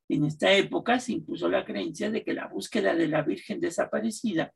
En 0.09 0.25
esta 0.25 0.53
época 0.53 0.99
se 0.99 1.13
impuso 1.13 1.49
la 1.49 1.65
creencia 1.65 2.11
de 2.11 2.23
que 2.23 2.35
la 2.35 2.45
búsqueda 2.45 2.93
de 2.93 3.07
la 3.07 3.23
Virgen 3.23 3.59
desaparecida 3.59 4.53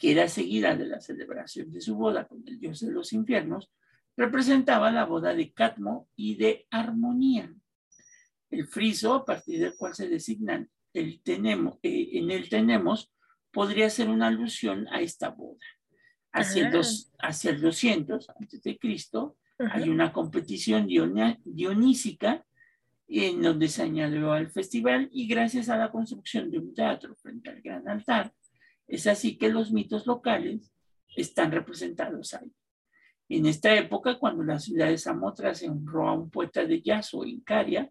que 0.00 0.12
era 0.12 0.28
seguida 0.28 0.74
de 0.74 0.86
la 0.86 0.98
celebración 0.98 1.70
de 1.70 1.82
su 1.82 1.94
boda 1.94 2.26
con 2.26 2.42
el 2.46 2.58
dios 2.58 2.80
de 2.80 2.90
los 2.90 3.12
infiernos, 3.12 3.70
representaba 4.16 4.90
la 4.90 5.04
boda 5.04 5.34
de 5.34 5.52
Catmo 5.52 6.08
y 6.16 6.36
de 6.36 6.66
Armonía. 6.70 7.54
El 8.50 8.66
friso, 8.66 9.14
a 9.14 9.24
partir 9.26 9.60
del 9.60 9.76
cual 9.76 9.94
se 9.94 10.08
designan 10.08 10.70
el 10.94 11.20
tenemos, 11.22 11.78
eh, 11.82 12.08
en 12.14 12.30
él 12.30 12.48
tenemos, 12.48 13.12
podría 13.52 13.90
ser 13.90 14.08
una 14.08 14.28
alusión 14.28 14.88
a 14.88 15.02
esta 15.02 15.28
boda. 15.28 15.60
Hacia, 16.32 16.66
el, 16.66 16.72
dos, 16.72 17.12
hacia 17.18 17.50
el 17.50 17.60
200 17.60 18.30
antes 18.30 18.62
de 18.62 18.78
Cristo 18.78 19.36
hay 19.58 19.88
una 19.90 20.12
competición 20.12 20.86
dionísica 20.86 22.46
en 23.08 23.42
donde 23.42 23.68
se 23.68 23.82
añadió 23.82 24.32
al 24.32 24.48
festival 24.48 25.10
y 25.12 25.26
gracias 25.26 25.68
a 25.68 25.76
la 25.76 25.90
construcción 25.90 26.50
de 26.50 26.58
un 26.58 26.72
teatro 26.72 27.16
frente 27.16 27.50
al 27.50 27.60
gran 27.60 27.86
altar, 27.88 28.32
es 28.90 29.06
así 29.06 29.38
que 29.38 29.48
los 29.48 29.72
mitos 29.72 30.06
locales 30.06 30.72
están 31.16 31.52
representados 31.52 32.34
ahí. 32.34 32.52
En 33.28 33.46
esta 33.46 33.74
época, 33.74 34.18
cuando 34.18 34.42
la 34.42 34.58
ciudad 34.58 34.88
de 34.88 34.98
Samotra 34.98 35.54
se 35.54 35.70
honró 35.70 36.08
a 36.08 36.14
un 36.14 36.30
poeta 36.30 36.64
de 36.64 36.82
Yaso 36.82 37.24
en 37.24 37.40
Caria, 37.40 37.90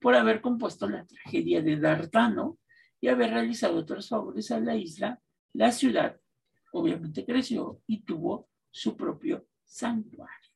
por 0.00 0.14
haber 0.14 0.40
compuesto 0.40 0.88
la 0.88 1.06
tragedia 1.06 1.62
de 1.62 1.78
Dardano 1.78 2.58
y 3.00 3.08
haber 3.08 3.30
realizado 3.30 3.78
otros 3.78 4.08
favores 4.08 4.50
a 4.50 4.58
la 4.58 4.74
isla, 4.74 5.20
la 5.52 5.70
ciudad 5.70 6.18
obviamente 6.72 7.24
creció 7.24 7.80
y 7.86 8.02
tuvo 8.02 8.48
su 8.70 8.96
propio 8.96 9.46
santuario. 9.64 10.50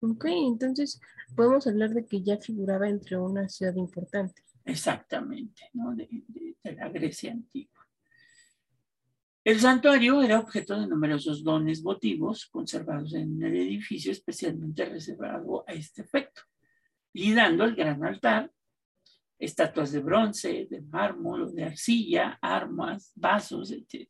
Ok, 0.00 0.26
entonces 0.26 1.00
podemos 1.34 1.66
hablar 1.66 1.90
de 1.90 2.06
que 2.06 2.22
ya 2.22 2.36
figuraba 2.36 2.88
entre 2.88 3.16
una 3.16 3.48
ciudad 3.48 3.74
importante. 3.74 4.42
Exactamente, 4.64 5.70
¿no? 5.72 5.94
de, 5.94 6.08
la 6.62 6.88
Grecia 6.90 7.32
antigua. 7.32 7.83
El 9.44 9.60
santuario 9.60 10.22
era 10.22 10.40
objeto 10.40 10.80
de 10.80 10.86
numerosos 10.86 11.44
dones 11.44 11.82
votivos 11.82 12.46
conservados 12.46 13.12
en 13.12 13.42
el 13.42 13.54
edificio 13.54 14.10
especialmente 14.10 14.86
reservado 14.86 15.64
a 15.68 15.74
este 15.74 16.00
efecto, 16.00 16.40
y 17.12 17.34
dando 17.34 17.64
el 17.64 17.74
gran 17.74 18.02
altar 18.02 18.50
estatuas 19.38 19.92
de 19.92 20.00
bronce, 20.00 20.66
de 20.70 20.80
mármol, 20.80 21.54
de 21.54 21.64
arcilla, 21.64 22.38
armas, 22.40 23.12
vasos, 23.16 23.70
etc. 23.70 24.08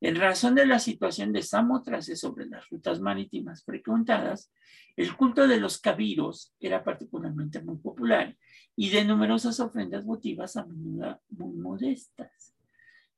En 0.00 0.16
razón 0.16 0.54
de 0.54 0.64
la 0.64 0.78
situación 0.78 1.30
de 1.30 1.42
Samotrace 1.42 2.16
sobre 2.16 2.46
las 2.46 2.66
rutas 2.70 3.00
marítimas 3.00 3.62
frecuentadas, 3.62 4.50
el 4.96 5.14
culto 5.16 5.46
de 5.46 5.60
los 5.60 5.78
cabiros 5.78 6.54
era 6.58 6.82
particularmente 6.82 7.62
muy 7.62 7.76
popular 7.76 8.34
y 8.74 8.88
de 8.88 9.04
numerosas 9.04 9.60
ofrendas 9.60 10.06
votivas 10.06 10.56
a 10.56 10.64
menudo 10.64 11.20
muy 11.28 11.52
modestas. 11.58 12.53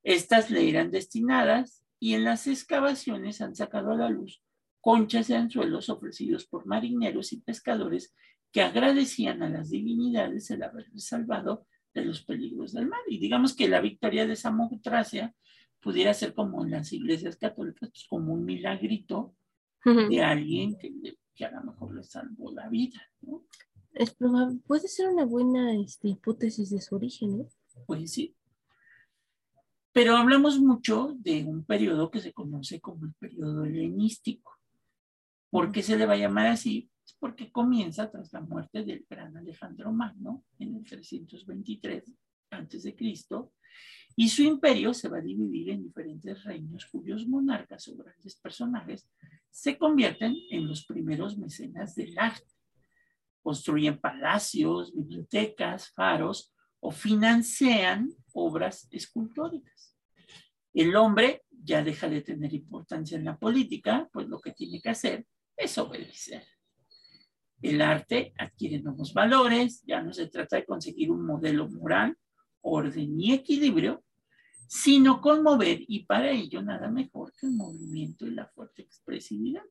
Estas 0.06 0.52
le 0.52 0.68
eran 0.68 0.92
destinadas 0.92 1.82
y 1.98 2.14
en 2.14 2.22
las 2.22 2.46
excavaciones 2.46 3.40
han 3.40 3.56
sacado 3.56 3.90
a 3.90 3.96
la 3.96 4.08
luz 4.08 4.40
conchas 4.80 5.26
de 5.26 5.34
anzuelos 5.34 5.88
ofrecidos 5.88 6.46
por 6.46 6.64
marineros 6.64 7.32
y 7.32 7.40
pescadores 7.40 8.14
que 8.52 8.62
agradecían 8.62 9.42
a 9.42 9.48
las 9.48 9.68
divinidades 9.68 10.48
el 10.52 10.62
haberles 10.62 11.08
salvado 11.08 11.66
de 11.92 12.04
los 12.04 12.22
peligros 12.22 12.72
del 12.72 12.86
mar. 12.86 13.00
Y 13.08 13.18
digamos 13.18 13.56
que 13.56 13.68
la 13.68 13.80
victoria 13.80 14.28
de 14.28 14.36
Samotracia 14.36 15.34
pudiera 15.80 16.14
ser 16.14 16.34
como 16.34 16.62
en 16.64 16.70
las 16.70 16.92
iglesias 16.92 17.36
católicas, 17.36 17.90
pues, 17.90 18.06
como 18.08 18.32
un 18.32 18.44
milagrito 18.44 19.34
de 19.84 20.22
alguien 20.22 20.78
que, 20.78 21.16
que, 21.34 21.44
a 21.46 21.50
lo 21.50 21.64
mejor 21.64 21.96
le 21.96 22.04
salvó 22.04 22.52
la 22.52 22.68
vida, 22.68 23.00
¿no? 23.22 23.44
Es 23.92 24.14
probable, 24.14 24.60
puede 24.68 24.86
ser 24.86 25.08
una 25.08 25.24
buena 25.24 25.74
este, 25.74 26.10
hipótesis 26.10 26.70
de 26.70 26.80
su 26.80 26.94
origen, 26.94 27.38
¿no? 27.38 27.48
Pues 27.86 28.12
sí. 28.12 28.36
Pero 29.96 30.14
hablamos 30.14 30.60
mucho 30.60 31.16
de 31.20 31.42
un 31.44 31.64
periodo 31.64 32.10
que 32.10 32.20
se 32.20 32.34
conoce 32.34 32.82
como 32.82 33.06
el 33.06 33.14
periodo 33.14 33.64
helenístico. 33.64 34.52
¿Por 35.48 35.72
qué 35.72 35.82
se 35.82 35.96
le 35.96 36.04
va 36.04 36.12
a 36.12 36.18
llamar 36.18 36.48
así? 36.48 36.90
Es 37.02 37.16
porque 37.18 37.50
comienza 37.50 38.10
tras 38.10 38.30
la 38.30 38.42
muerte 38.42 38.84
del 38.84 39.06
gran 39.08 39.34
Alejandro 39.38 39.90
Magno 39.94 40.44
en 40.58 40.76
el 40.76 40.84
323 40.84 42.12
a.C 42.50 42.96
y 44.16 44.28
su 44.28 44.42
imperio 44.42 44.92
se 44.92 45.08
va 45.08 45.16
a 45.16 45.22
dividir 45.22 45.70
en 45.70 45.84
diferentes 45.84 46.44
reinos 46.44 46.84
cuyos 46.84 47.26
monarcas 47.26 47.88
o 47.88 47.96
grandes 47.96 48.36
personajes 48.36 49.08
se 49.48 49.78
convierten 49.78 50.36
en 50.50 50.68
los 50.68 50.84
primeros 50.84 51.38
mecenas 51.38 51.94
del 51.94 52.18
arte. 52.18 52.52
Construyen 53.40 53.98
palacios, 53.98 54.94
bibliotecas, 54.94 55.90
faros 55.94 56.52
o 56.80 56.90
financian 56.90 58.10
obras 58.36 58.86
escultóricas. 58.90 59.96
El 60.72 60.94
hombre 60.94 61.42
ya 61.50 61.82
deja 61.82 62.08
de 62.08 62.20
tener 62.20 62.52
importancia 62.52 63.16
en 63.16 63.24
la 63.24 63.38
política, 63.38 64.08
pues 64.12 64.28
lo 64.28 64.40
que 64.40 64.52
tiene 64.52 64.80
que 64.80 64.90
hacer 64.90 65.26
es 65.56 65.78
obedecer. 65.78 66.44
El 67.62 67.80
arte 67.80 68.34
adquiere 68.36 68.80
nuevos 68.80 69.14
valores, 69.14 69.82
ya 69.86 70.02
no 70.02 70.12
se 70.12 70.26
trata 70.26 70.56
de 70.56 70.66
conseguir 70.66 71.10
un 71.10 71.24
modelo 71.24 71.68
moral, 71.68 72.16
orden 72.60 73.18
y 73.18 73.32
equilibrio, 73.32 74.04
sino 74.68 75.20
conmover 75.20 75.78
y 75.88 76.04
para 76.04 76.30
ello 76.30 76.60
nada 76.60 76.90
mejor 76.90 77.32
que 77.32 77.46
el 77.46 77.52
movimiento 77.52 78.26
y 78.26 78.32
la 78.32 78.46
fuerte 78.46 78.82
expresividad. 78.82 79.62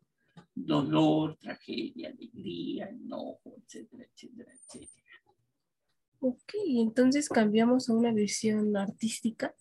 Dolor, 0.53 1.37
tragedia, 1.37 2.09
alegría, 2.09 2.87
enojo, 2.87 3.55
etcétera, 3.57 4.05
etcétera, 4.11 4.51
etcétera. 4.53 5.04
Ok, 6.19 6.53
entonces 6.67 7.29
cambiamos 7.29 7.89
a 7.89 7.93
una 7.93 8.11
visión 8.11 8.75
artística 8.77 9.53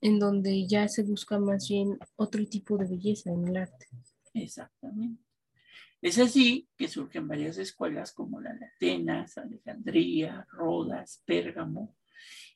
en 0.00 0.18
donde 0.18 0.66
ya 0.66 0.88
se 0.88 1.02
busca 1.02 1.38
más 1.38 1.68
bien 1.68 1.98
otro 2.16 2.44
tipo 2.46 2.76
de 2.76 2.86
belleza 2.86 3.30
en 3.30 3.48
el 3.48 3.56
arte. 3.56 3.86
Exactamente. 4.34 5.22
Es 6.00 6.18
así 6.18 6.68
que 6.76 6.88
surgen 6.88 7.28
varias 7.28 7.58
escuelas 7.58 8.12
como 8.12 8.40
la 8.40 8.52
de 8.54 8.66
Atenas, 8.66 9.38
Alejandría, 9.38 10.46
Rodas, 10.50 11.22
Pérgamo, 11.24 11.96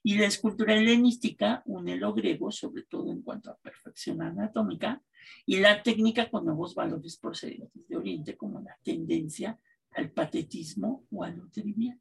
y 0.03 0.17
la 0.17 0.27
escultura 0.27 0.77
helenística 0.77 1.63
une 1.67 1.97
lo 1.97 2.13
griego, 2.13 2.51
sobre 2.51 2.83
todo 2.85 3.13
en 3.13 3.23
cuanto 3.23 3.51
a 3.51 3.57
perfección 3.57 4.23
anatómica, 4.23 5.03
y 5.45 5.59
la 5.59 5.83
técnica 5.83 6.29
con 6.31 6.45
nuevos 6.45 6.75
valores 6.75 7.17
procedentes 7.17 7.89
de 7.89 7.97
Oriente, 7.97 8.37
como 8.37 8.61
la 8.61 8.77
tendencia 8.83 9.59
al 9.93 10.11
patetismo 10.11 11.07
o 11.11 11.23
a 11.25 11.31
lo 11.31 11.49
trivial. 11.49 12.01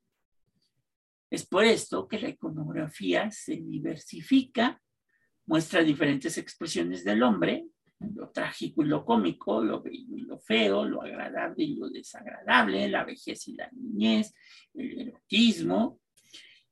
Es 1.35 1.45
por 1.45 1.65
esto 1.65 2.07
que 2.07 2.17
la 2.17 2.29
iconografía 2.29 3.29
se 3.29 3.57
diversifica, 3.57 4.81
muestra 5.45 5.83
diferentes 5.83 6.37
expresiones 6.37 7.03
del 7.03 7.23
hombre, 7.23 7.65
lo 7.99 8.29
trágico 8.29 8.83
y 8.83 8.85
lo 8.85 9.03
cómico, 9.03 9.61
lo 9.61 9.81
bello 9.81 10.15
y 10.15 10.21
lo 10.21 10.39
feo, 10.39 10.85
lo 10.85 11.01
agradable 11.01 11.65
y 11.65 11.75
lo 11.75 11.89
desagradable, 11.89 12.87
la 12.87 13.03
vejez 13.03 13.49
y 13.49 13.55
la 13.55 13.69
niñez, 13.73 14.33
el 14.75 15.09
erotismo, 15.09 15.99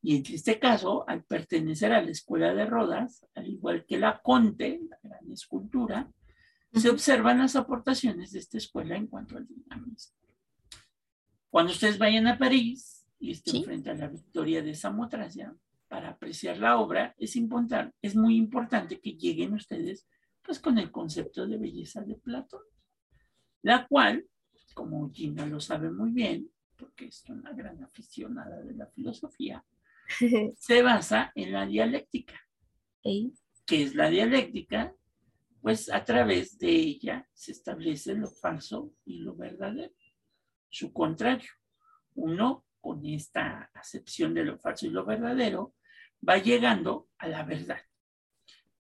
y 0.02 0.16
en 0.16 0.34
este 0.34 0.58
caso, 0.60 1.04
al 1.10 1.26
pertenecer 1.26 1.92
a 1.92 2.02
la 2.02 2.12
escuela 2.12 2.54
de 2.54 2.66
Rodas, 2.66 3.28
al 3.36 3.50
igual 3.50 3.86
que 3.86 3.98
la 3.98 4.22
Conte, 4.22 4.80
la 4.90 4.98
gran 5.04 5.30
escultura, 5.30 6.10
se 6.72 6.90
observan 6.90 7.40
las 7.40 7.58
aportaciones 7.58 8.32
de 8.32 8.40
esta 8.40 8.60
escuela 8.60 8.96
en 8.96 9.08
cuanto 9.08 9.36
al 9.36 9.46
dinamismo. 9.46 10.16
Cuando 11.50 11.74
ustedes 11.74 11.98
vayan 11.98 12.28
a 12.28 12.38
París 12.38 13.03
y 13.24 13.32
estén 13.32 13.64
frente 13.64 13.90
a 13.90 13.96
la 13.96 14.10
victoria 14.10 14.62
de 14.62 14.76
Samotracia, 14.76 15.56
para 15.88 16.10
apreciar 16.10 16.58
la 16.58 16.78
obra, 16.78 17.16
es, 17.18 17.38
importante, 17.38 17.96
es 18.02 18.18
muy 18.18 18.36
importante 18.36 19.00
que 19.00 19.14
lleguen 19.14 19.54
ustedes 19.54 20.06
pues, 20.42 20.60
con 20.60 20.78
el 20.78 20.92
concepto 20.92 21.48
de 21.48 21.58
belleza 21.58 22.02
de 22.02 22.16
Platón, 22.16 22.64
la 23.62 23.88
cual, 23.88 24.26
como 24.74 25.10
Gina 25.10 25.46
lo 25.46 25.62
sabe 25.62 25.90
muy 25.90 26.12
bien, 26.12 26.50
porque 26.76 27.06
es 27.06 27.24
una 27.30 27.54
gran 27.54 27.82
aficionada 27.82 28.62
de 28.62 28.74
la 28.74 28.88
filosofía, 28.88 29.64
se 30.58 30.82
basa 30.82 31.32
en 31.34 31.54
la 31.54 31.66
dialéctica. 31.66 32.36
¿Qué 33.02 33.84
es 33.84 33.96
la 33.96 34.10
dialéctica? 34.10 34.94
Pues 35.62 35.90
a 35.90 36.04
través 36.04 36.60
de 36.60 36.72
ella 36.72 37.26
se 37.32 37.54
establece 37.54 38.16
lo 38.16 38.28
falso 38.28 38.94
y 39.06 39.20
lo 39.20 39.34
verdadero. 39.34 39.94
Su 40.68 40.92
contrario. 40.92 41.50
Uno, 42.16 42.66
con 42.84 43.06
esta 43.06 43.72
acepción 43.74 44.34
de 44.34 44.44
lo 44.44 44.60
falso 44.60 44.86
y 44.86 44.90
lo 44.90 45.06
verdadero, 45.06 45.74
va 46.28 46.38
llegando 46.38 47.08
a 47.18 47.30
la 47.30 47.44
verdad. 47.44 47.80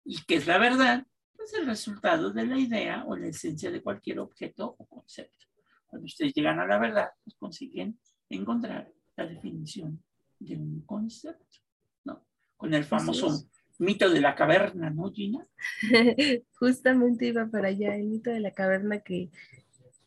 ¿Y 0.04 0.24
qué 0.24 0.38
es 0.38 0.48
la 0.48 0.58
verdad? 0.58 1.06
Pues 1.36 1.54
el 1.54 1.68
resultado 1.68 2.34
de 2.34 2.48
la 2.48 2.58
idea 2.58 3.06
o 3.06 3.16
la 3.16 3.28
esencia 3.28 3.70
de 3.70 3.84
cualquier 3.84 4.18
objeto 4.18 4.76
o 4.76 4.88
concepto. 4.88 5.46
Cuando 5.86 6.08
ustedes 6.08 6.34
llegan 6.34 6.60
a 6.60 6.66
la 6.66 6.80
verdad, 6.80 7.10
pues 7.24 7.36
consiguen 7.36 8.00
encontrar 8.28 8.92
la 9.16 9.28
definición 9.28 10.04
de 10.40 10.56
un 10.56 10.82
concepto, 10.82 11.58
¿no? 12.04 12.26
Con 12.58 12.74
el 12.74 12.86
famoso 12.86 13.46
mito 13.78 14.10
de 14.10 14.20
la 14.20 14.34
caverna, 14.34 14.90
¿no, 14.90 15.12
Gina? 15.12 15.46
Justamente 16.54 17.28
iba 17.28 17.46
para 17.46 17.68
allá, 17.68 17.96
el 17.96 18.08
mito 18.08 18.32
de 18.32 18.40
la 18.40 18.52
caverna 18.52 19.02
que, 19.02 19.30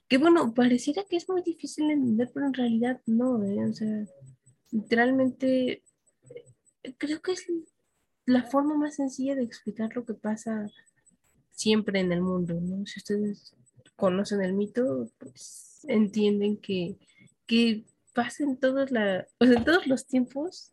que 0.09 0.19
bueno, 0.19 0.53
pareciera 0.55 1.05
que 1.09 1.17
es 1.17 1.29
muy 1.29 1.43
difícil 1.43 1.89
de 1.89 1.95
entender, 1.95 2.31
pero 2.33 2.47
en 2.47 2.55
realidad 2.55 3.01
no, 3.07 3.43
¿eh? 3.43 3.65
O 3.65 3.73
sea, 3.73 4.07
literalmente 4.71 5.83
creo 6.99 7.23
que 7.23 7.33
es 7.33 7.47
la 8.27 8.43
forma 8.45 8.77
más 8.77 8.97
sencilla 8.97 9.35
de 9.35 9.43
explicar 9.43 9.95
lo 9.95 10.05
que 10.05 10.15
pasa 10.15 10.71
siempre 11.51 12.01
en 12.01 12.13
el 12.13 12.21
mundo, 12.21 12.59
¿no? 12.61 12.85
Si 12.87 13.01
ustedes 13.01 13.55
conocen 13.97 14.43
el 14.43 14.55
mito, 14.55 15.11
pues 15.19 15.85
entienden 15.89 16.57
que, 16.57 16.99
que 17.47 17.85
pasen 18.15 18.57
todos, 18.59 18.91
la, 18.91 19.27
todos 19.39 19.87
los 19.87 20.07
tiempos 20.07 20.73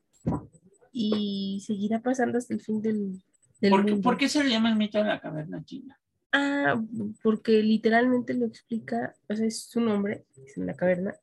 y 0.91 1.63
seguirá 1.65 2.01
pasando 2.01 2.37
hasta 2.37 2.53
el 2.53 2.61
fin 2.61 2.81
del, 2.81 3.21
¿Por, 3.69 3.83
mundo. 3.83 4.01
¿Por 4.01 4.17
qué 4.17 4.27
se 4.27 4.43
le 4.43 4.49
llama 4.49 4.69
el 4.69 4.77
mito 4.77 4.97
de 4.97 5.05
la 5.05 5.19
caverna 5.19 5.63
china? 5.63 5.99
Ah, 6.33 6.81
porque 7.21 7.61
literalmente 7.61 8.33
lo 8.33 8.45
explica, 8.45 9.13
o 9.27 9.35
sea, 9.35 9.45
es 9.45 9.63
su 9.63 9.81
nombre, 9.81 10.25
es 10.45 10.57
en 10.57 10.65
la 10.65 10.75
caverna, 10.75 11.13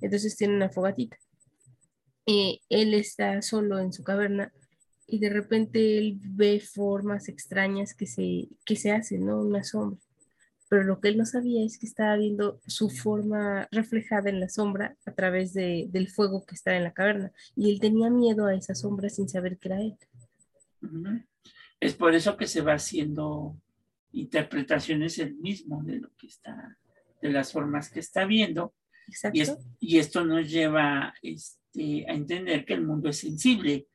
entonces 0.00 0.36
tiene 0.36 0.56
una 0.56 0.68
fogatita. 0.68 1.16
Eh, 2.26 2.60
él 2.68 2.92
está 2.94 3.40
solo 3.40 3.78
en 3.78 3.92
su 3.92 4.04
caverna 4.04 4.52
y 5.06 5.18
de 5.18 5.30
repente 5.30 5.96
él 5.98 6.18
ve 6.22 6.60
formas 6.60 7.28
extrañas 7.28 7.94
que 7.94 8.06
se, 8.06 8.48
que 8.64 8.76
se 8.76 8.92
hacen, 8.92 9.26
¿no? 9.26 9.40
Una 9.40 9.64
sombra. 9.64 9.98
pero 10.68 10.84
lo 10.84 11.00
que 11.00 11.08
él 11.08 11.16
no 11.16 11.24
sabía 11.24 11.64
es 11.64 11.78
que 11.78 11.86
estaba 11.86 12.16
viendo 12.16 12.60
su 12.66 12.90
forma 12.90 13.68
reflejada 13.70 14.28
en 14.28 14.40
la 14.40 14.50
sombra 14.50 14.96
a 15.06 15.12
través 15.12 15.54
de, 15.54 15.86
del 15.90 16.08
fuego 16.08 16.44
que 16.44 16.54
estaba 16.54 16.76
en 16.76 16.84
la 16.84 16.92
caverna. 16.92 17.32
Y 17.56 17.70
él 17.70 17.80
tenía 17.80 18.10
miedo 18.10 18.44
a 18.44 18.54
esa 18.54 18.74
sombra 18.74 19.08
sin 19.08 19.28
saber 19.28 19.56
que 19.56 19.68
era 19.68 19.80
él. 19.80 19.96
Es 21.80 21.94
por 21.94 22.14
eso 22.14 22.36
que 22.36 22.46
se 22.46 22.60
va 22.60 22.74
haciendo 22.74 23.56
interpretaciones 24.20 25.18
el 25.18 25.36
mismo 25.36 25.82
de 25.82 26.00
lo 26.00 26.10
que 26.16 26.26
está, 26.26 26.78
de 27.20 27.30
las 27.30 27.52
formas 27.52 27.90
que 27.90 28.00
está 28.00 28.24
viendo. 28.24 28.74
Exacto. 29.06 29.58
Y, 29.80 29.98
esto 29.98 30.24
nos 30.24 30.50
lleva 30.50 31.14
este, 31.22 32.04
a 32.08 32.14
entender 32.14 32.64
que 32.64 32.74
el 32.74 32.86
mundo 32.86 33.08
es 33.08 33.18
sensible. 33.18 33.88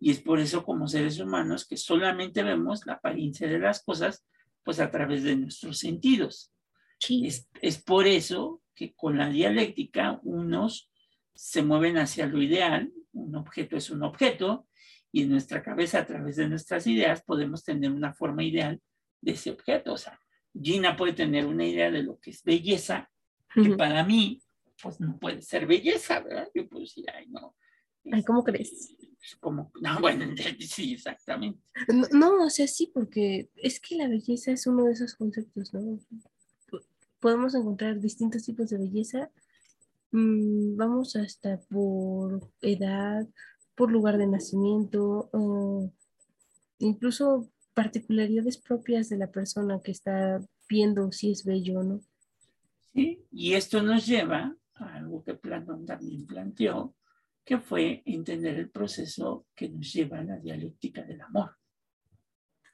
Y 0.00 0.10
es 0.10 0.20
por 0.20 0.38
eso 0.38 0.64
como 0.64 0.86
seres 0.86 1.18
humanos 1.18 1.66
que 1.66 1.76
solamente 1.76 2.42
vemos 2.42 2.86
la 2.86 2.94
apariencia 2.94 3.48
de 3.48 3.58
las 3.58 3.82
cosas 3.82 4.24
pues 4.62 4.80
a 4.80 4.90
través 4.90 5.22
de 5.22 5.36
nuestros 5.36 5.78
sentidos. 5.78 6.52
Es, 7.08 7.48
es, 7.62 7.82
por 7.82 8.06
eso 8.06 8.62
que 8.74 8.92
con 8.94 9.16
la 9.16 9.28
dialéctica 9.30 10.20
unos 10.22 10.90
se 11.34 11.62
mueven 11.62 11.96
hacia 11.96 12.26
lo 12.26 12.42
ideal, 12.42 12.92
un 13.12 13.34
objeto 13.36 13.76
es 13.76 13.90
un 13.90 14.02
objeto, 14.02 14.66
y 15.10 15.22
en 15.22 15.30
nuestra 15.30 15.62
cabeza 15.62 16.00
a 16.00 16.06
través 16.06 16.36
de 16.36 16.48
nuestras 16.48 16.86
ideas 16.86 17.22
podemos 17.22 17.64
tener 17.64 17.90
una 17.90 18.12
forma 18.12 18.44
ideal 18.44 18.80
de 19.20 19.32
ese 19.32 19.50
objeto. 19.50 19.92
O 19.92 19.98
sea, 19.98 20.20
Gina 20.60 20.96
puede 20.96 21.12
tener 21.12 21.46
una 21.46 21.66
idea 21.66 21.90
de 21.90 22.02
lo 22.02 22.18
que 22.18 22.30
es 22.30 22.42
belleza, 22.42 23.10
que 23.54 23.70
para 23.76 24.04
mí, 24.04 24.42
pues 24.82 25.00
no 25.00 25.18
puede 25.18 25.42
ser 25.42 25.66
belleza, 25.66 26.20
¿verdad? 26.20 26.48
Yo 26.54 26.68
puedo 26.68 26.82
decir, 26.82 27.04
ay, 27.14 27.26
no. 27.28 27.54
Ay, 28.10 28.22
¿cómo 28.22 28.44
crees? 28.44 28.94
como, 29.40 29.70
no, 29.80 30.00
bueno, 30.00 30.24
sí, 30.60 30.94
exactamente. 30.94 31.60
No, 32.12 32.44
o 32.44 32.50
sea, 32.50 32.66
sí, 32.66 32.90
porque 32.92 33.50
es 33.56 33.80
que 33.80 33.96
la 33.96 34.08
belleza 34.08 34.52
es 34.52 34.66
uno 34.66 34.84
de 34.84 34.92
esos 34.92 35.14
conceptos, 35.14 35.72
¿no? 35.74 35.98
Podemos 37.20 37.54
encontrar 37.54 38.00
distintos 38.00 38.44
tipos 38.44 38.70
de 38.70 38.78
belleza. 38.78 39.30
Mm, 40.12 40.76
vamos 40.76 41.16
hasta 41.16 41.60
por 41.68 42.48
edad, 42.62 43.26
por 43.74 43.90
lugar 43.90 44.18
de 44.18 44.26
nacimiento, 44.26 45.30
incluso 46.78 47.50
particularidades 47.78 48.58
propias 48.58 49.08
de 49.08 49.18
la 49.18 49.30
persona 49.30 49.80
que 49.80 49.92
está 49.92 50.40
viendo 50.68 51.12
si 51.12 51.30
es 51.30 51.44
bello 51.44 51.78
o 51.78 51.84
no. 51.84 52.00
Sí, 52.92 53.24
y 53.30 53.54
esto 53.54 53.80
nos 53.80 54.04
lleva 54.04 54.52
a 54.74 54.94
algo 54.94 55.22
que 55.22 55.34
Platón 55.34 55.86
también 55.86 56.26
planteó, 56.26 56.96
que 57.44 57.58
fue 57.58 58.02
entender 58.04 58.56
el 58.56 58.70
proceso 58.70 59.46
que 59.54 59.68
nos 59.68 59.92
lleva 59.92 60.18
a 60.18 60.24
la 60.24 60.38
dialéctica 60.38 61.04
del 61.04 61.20
amor. 61.20 61.56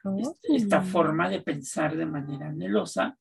Oh. 0.05 0.35
Esta 0.43 0.81
forma 0.81 1.29
de 1.29 1.43
pensar 1.43 1.95
de 1.99 2.07
manera 2.07 2.49
anhelosa, 2.49 3.19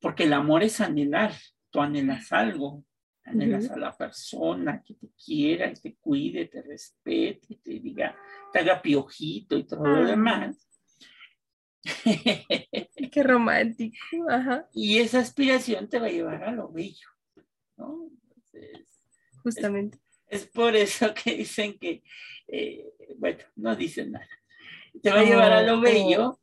porque 0.00 0.24
el 0.24 0.32
amor 0.32 0.62
es 0.62 0.80
anhelar, 0.80 1.32
tú 1.70 1.80
anhelas 1.80 2.30
algo, 2.30 2.84
anhelas 3.24 3.68
a 3.68 3.76
la 3.76 3.96
persona 3.96 4.80
que 4.84 4.94
te 4.94 5.10
quiera, 5.24 5.72
que 5.74 5.80
te 5.80 5.96
cuide, 5.96 6.46
te 6.46 6.62
respete, 6.62 7.58
te 7.64 7.80
diga, 7.80 8.16
te 8.52 8.60
haga 8.60 8.80
piojito 8.80 9.58
y 9.58 9.64
todo 9.64 9.84
lo 9.84 10.06
demás. 10.06 10.69
Qué 13.12 13.22
romántico. 13.22 13.96
Y 14.72 14.98
esa 14.98 15.20
aspiración 15.20 15.88
te 15.88 15.98
va 15.98 16.06
a 16.06 16.10
llevar 16.10 16.44
a 16.44 16.52
lo 16.52 16.70
bello, 16.70 17.08
¿no? 17.76 18.10
Justamente. 19.42 19.98
Es 20.28 20.46
por 20.46 20.76
eso 20.76 21.12
que 21.24 21.36
dicen 21.36 21.78
que, 21.78 22.02
eh, 22.46 22.92
bueno, 23.18 23.38
no 23.56 23.74
dicen 23.76 24.12
nada. 24.12 24.28
Te 25.02 25.10
va 25.10 25.20
a 25.20 25.24
llevar 25.24 25.52
a 25.52 25.62
lo 25.62 25.80
bello. 25.80 26.38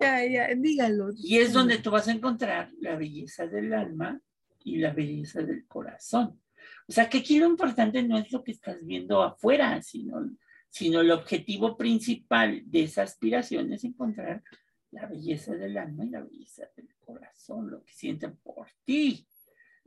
Ya, 0.00 0.24
ya, 0.24 0.48
dígalo. 0.54 1.10
Y 1.16 1.38
es 1.38 1.52
donde 1.52 1.78
tú 1.78 1.90
vas 1.90 2.08
a 2.08 2.12
encontrar 2.12 2.70
la 2.80 2.96
belleza 2.96 3.46
del 3.46 3.72
alma 3.72 4.20
y 4.62 4.76
la 4.76 4.92
belleza 4.92 5.42
del 5.42 5.66
corazón. 5.66 6.40
O 6.86 6.92
sea, 6.92 7.08
que 7.08 7.18
aquí 7.18 7.38
lo 7.38 7.46
importante 7.46 8.02
no 8.02 8.18
es 8.18 8.30
lo 8.30 8.42
que 8.42 8.52
estás 8.52 8.84
viendo 8.84 9.22
afuera, 9.22 9.80
sino, 9.82 10.30
sino 10.68 11.00
el 11.00 11.10
objetivo 11.10 11.76
principal 11.76 12.62
de 12.66 12.84
esa 12.84 13.02
aspiración 13.02 13.72
es 13.72 13.84
encontrar 13.84 14.42
la 14.90 15.06
belleza 15.06 15.54
del 15.54 15.76
alma 15.76 16.04
y 16.04 16.10
la 16.10 16.22
belleza 16.22 16.68
del 16.76 16.88
corazón, 16.98 17.70
lo 17.70 17.84
que 17.84 17.92
sienten 17.92 18.36
por 18.36 18.68
ti. 18.84 19.26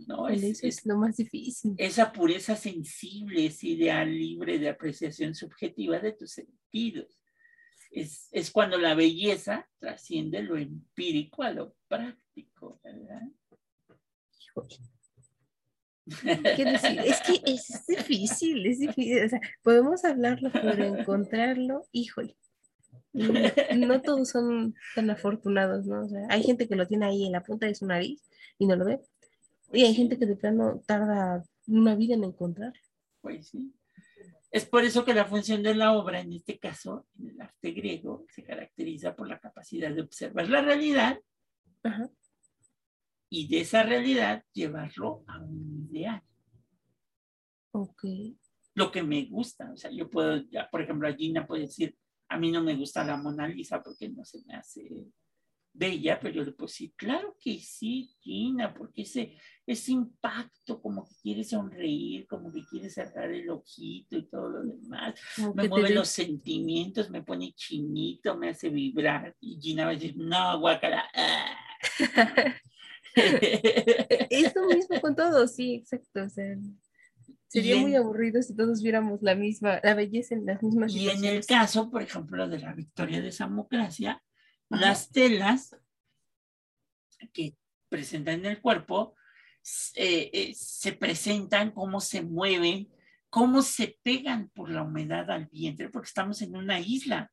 ¿no? 0.08 0.28
Es, 0.30 0.86
lo 0.86 0.98
más 0.98 1.18
difícil. 1.18 1.76
Esa 1.78 2.12
pureza 2.12 2.56
sensible, 2.56 3.46
ese 3.46 3.68
ideal 3.68 4.12
libre 4.12 4.58
de 4.58 4.70
apreciación 4.70 5.36
subjetiva 5.36 6.00
de 6.00 6.14
tus 6.14 6.32
sentidos. 6.32 7.20
Es, 7.92 8.30
es 8.32 8.52
cuando 8.52 8.78
la 8.78 8.96
belleza 8.96 9.70
trasciende 9.80 10.42
lo 10.42 10.58
empírico 10.58 11.44
a 11.44 11.52
lo 11.52 11.76
práctico, 11.88 12.80
¿verdad? 12.84 13.22
¿Qué 16.56 16.66
decir? 16.66 17.00
Es 17.00 17.22
que 17.22 17.42
es 17.46 17.86
difícil, 17.88 18.66
es 18.66 18.80
difícil. 18.80 19.26
O 19.26 19.30
sea, 19.30 19.42
podemos 19.62 20.04
hablarlo, 20.04 20.52
pero 20.52 20.84
encontrarlo, 20.98 21.84
híjole. 21.92 22.36
No, 23.78 24.02
todos 24.02 24.30
son 24.30 24.74
tan 24.96 25.10
afortunados, 25.10 25.86
¿no? 25.86 26.06
O 26.06 26.10
sea, 26.10 26.28
hay 26.30 26.44
gente 26.44 26.68
que 26.68 26.76
lo 26.76 26.88
tiene 26.88 27.06
ahí 27.06 27.26
en 27.26 27.34
la 27.34 27.44
punta 27.44 27.66
de 27.66 27.76
su 27.76 27.86
nariz 27.86 28.24
y 28.58 28.68
no 28.68 28.76
lo 28.76 28.86
ve. 28.86 29.02
Y 29.74 29.84
hay 29.84 29.94
gente 29.94 30.18
que 30.18 30.26
de 30.26 30.36
plano 30.36 30.82
tarda 30.86 31.44
una 31.68 31.96
vida 31.96 32.16
en 32.16 32.24
encontrar. 32.24 32.74
Pues 33.22 33.50
sí. 33.50 33.74
Es 34.52 34.66
por 34.66 34.84
eso 34.84 35.06
que 35.06 35.14
la 35.14 35.26
función 35.26 35.64
de 35.64 35.76
la 35.76 35.94
obra, 35.94 36.20
en 36.20 36.34
este 36.34 36.60
caso, 36.60 37.08
en 37.18 37.30
el 37.30 37.42
arte 37.42 37.72
griego, 37.72 38.26
se 38.30 38.44
caracteriza 38.44 39.16
por 39.16 39.30
la 39.30 39.40
capacidad 39.40 39.94
de 39.94 40.02
observar 40.02 40.50
la 40.50 40.62
realidad 40.62 41.18
y 43.30 43.48
de 43.48 43.62
esa 43.62 43.84
realidad 43.84 44.44
llevarlo 44.52 45.24
a 45.28 45.40
un 45.40 45.88
ideal. 45.90 46.22
Ok. 47.72 48.04
Lo 48.76 48.92
que 48.92 49.04
me 49.04 49.26
gusta, 49.26 49.72
o 49.72 49.78
sea, 49.78 49.90
yo 49.90 50.10
puedo, 50.10 50.44
ya, 50.50 50.70
por 50.70 50.82
ejemplo, 50.82 51.08
a 51.08 51.14
Gina 51.14 51.48
puede 51.48 51.64
decir, 51.64 51.96
a 52.32 52.38
mí 52.38 52.50
no 52.50 52.64
me 52.64 52.76
gusta 52.76 53.04
la 53.04 53.18
Mona 53.18 53.48
Lisa 53.48 53.84
porque 53.84 54.10
no 54.10 54.24
se 54.24 54.42
me 54.46 54.56
hace 54.56 55.06
bella, 55.74 56.20
pero 56.20 56.34
yo 56.34 56.44
le 56.44 56.52
puedo 56.52 56.68
decir, 56.68 56.94
claro 56.96 57.38
que 57.40 57.60
sí, 57.60 58.16
Gina, 58.22 58.74
porque 58.74 59.04
ese, 59.04 59.38
ese 59.66 59.92
impacto, 59.92 60.82
como 60.82 61.06
que 61.06 61.16
quiere 61.22 61.44
sonreír, 61.44 62.28
como 62.28 62.52
que 62.52 62.64
quiere 62.66 62.90
cerrar 62.90 63.32
el 63.32 63.50
ojito 63.50 64.18
y 64.18 64.28
todo 64.28 64.50
lo 64.50 64.64
demás, 64.64 65.16
me 65.56 65.68
mueve 65.68 65.92
los 65.92 66.10
sentimientos, 66.10 67.10
me 67.10 67.24
pone 67.24 67.54
chinito, 67.54 68.38
me 68.38 68.50
hace 68.50 68.70
vibrar, 68.70 69.36
y 69.40 69.60
Gina 69.62 69.86
va 69.86 69.92
a 69.92 69.94
decir, 69.94 70.16
no, 70.18 70.60
guacala. 70.60 71.04
Ah". 71.14 71.56
es 73.16 74.56
lo 74.56 74.68
mismo 74.68 75.02
con 75.02 75.16
todos, 75.16 75.54
sí, 75.54 75.76
exacto. 75.76 76.24
O 76.24 76.30
sea, 76.30 76.56
sería 77.52 77.76
muy 77.76 77.96
aburrido 77.96 78.42
si 78.42 78.56
todos 78.56 78.82
viéramos 78.82 79.22
la 79.22 79.36
misma, 79.36 79.82
la 79.84 79.94
belleza 79.94 80.36
en 80.36 80.46
las 80.46 80.64
mismas 80.64 80.96
Y 80.96 81.10
en 81.10 81.26
el 81.26 81.46
caso, 81.46 81.92
por 81.92 82.02
ejemplo, 82.02 82.48
de 82.48 82.60
la 82.60 82.74
victoria 82.74 83.22
de 83.22 83.34
Samocracia, 83.34 84.24
las 84.70 85.12
telas 85.12 85.76
que 87.34 87.58
presentan 87.90 88.36
en 88.36 88.46
el 88.46 88.62
cuerpo 88.62 89.16
eh, 89.96 90.30
eh, 90.32 90.54
se 90.56 90.94
presentan, 90.94 91.72
cómo 91.72 92.00
se 92.00 92.22
mueven, 92.22 92.88
cómo 93.30 93.62
se 93.62 94.00
pegan 94.02 94.48
por 94.56 94.70
la 94.70 94.84
humedad 94.84 95.30
al 95.30 95.48
vientre, 95.48 95.90
porque 95.90 96.08
estamos 96.08 96.42
en 96.42 96.56
una 96.56 96.80
isla. 96.80 97.30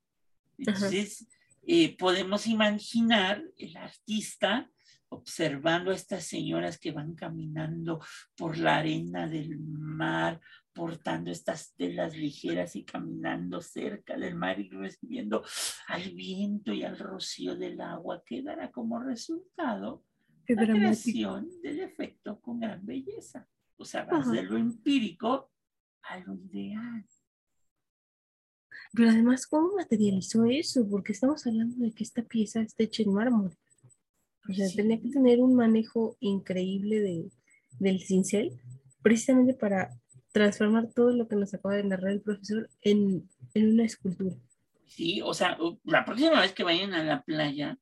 Entonces, 0.59 1.29
eh, 1.65 1.97
podemos 1.97 2.49
imaginar 2.49 3.41
el 3.57 3.77
artista 3.77 4.69
observando 5.11 5.91
a 5.91 5.95
estas 5.95 6.25
señoras 6.25 6.79
que 6.79 6.93
van 6.93 7.15
caminando 7.15 8.01
por 8.37 8.59
la 8.59 8.77
arena 8.77 9.27
del 9.27 9.59
mar, 9.59 10.41
portando 10.73 11.31
estas 11.31 11.75
telas 11.75 12.17
ligeras 12.17 12.77
y 12.77 12.85
caminando 12.85 13.61
cerca 13.61 14.17
del 14.17 14.35
mar 14.35 14.61
y 14.61 14.69
recibiendo 14.69 15.43
al 15.89 16.11
viento 16.11 16.73
y 16.73 16.85
al 16.85 16.99
rocío 16.99 17.57
del 17.57 17.81
agua, 17.81 18.23
que 18.25 18.43
dará 18.43 18.71
como 18.71 19.01
resultado 19.01 20.05
la 20.47 20.67
creación 20.67 21.49
del 21.63 21.81
efecto 21.81 22.41
con 22.41 22.61
gran 22.61 22.85
belleza. 22.85 23.47
O 23.77 23.85
sea, 23.85 24.05
vas 24.05 24.31
de 24.31 24.43
lo 24.43 24.57
empírico 24.57 25.51
a 26.03 26.19
lo 26.19 26.35
ideal. 26.35 27.05
Pero 28.93 29.11
además, 29.11 29.47
¿cómo 29.47 29.75
materializó 29.77 30.45
eso? 30.47 30.89
Porque 30.89 31.13
estamos 31.13 31.47
hablando 31.47 31.77
de 31.77 31.93
que 31.93 32.05
esta 32.05 32.23
pieza 32.23 32.61
está 32.61 32.85
hecha 32.85 33.03
en 33.03 33.13
mármol. 33.13 33.57
O 34.49 34.53
sea, 34.53 34.67
tenía 34.75 35.01
que 35.01 35.11
tener 35.11 35.41
un 35.41 35.55
manejo 35.55 36.17
increíble 36.21 37.01
de, 37.01 37.31
del 37.79 38.01
cincel, 38.01 38.59
precisamente 39.03 39.55
para 39.55 39.91
transformar 40.33 40.89
todo 40.93 41.11
lo 41.11 41.29
que 41.29 41.37
nos 41.37 41.53
acaba 41.55 41.77
de 41.77 41.85
narrar 41.85 42.13
el 42.13 42.21
profesor 42.21 42.69
en, 42.83 43.29
en 43.55 43.73
una 43.73 43.85
escultura. 43.85 44.35
Sí, 44.87 45.21
o 45.23 45.35
sea, 45.35 45.59
la 45.85 46.05
próxima 46.05 46.41
vez 46.41 46.53
que 46.53 46.65
vayan 46.65 46.95
a 46.95 47.05
la 47.05 47.23
playa, 47.23 47.79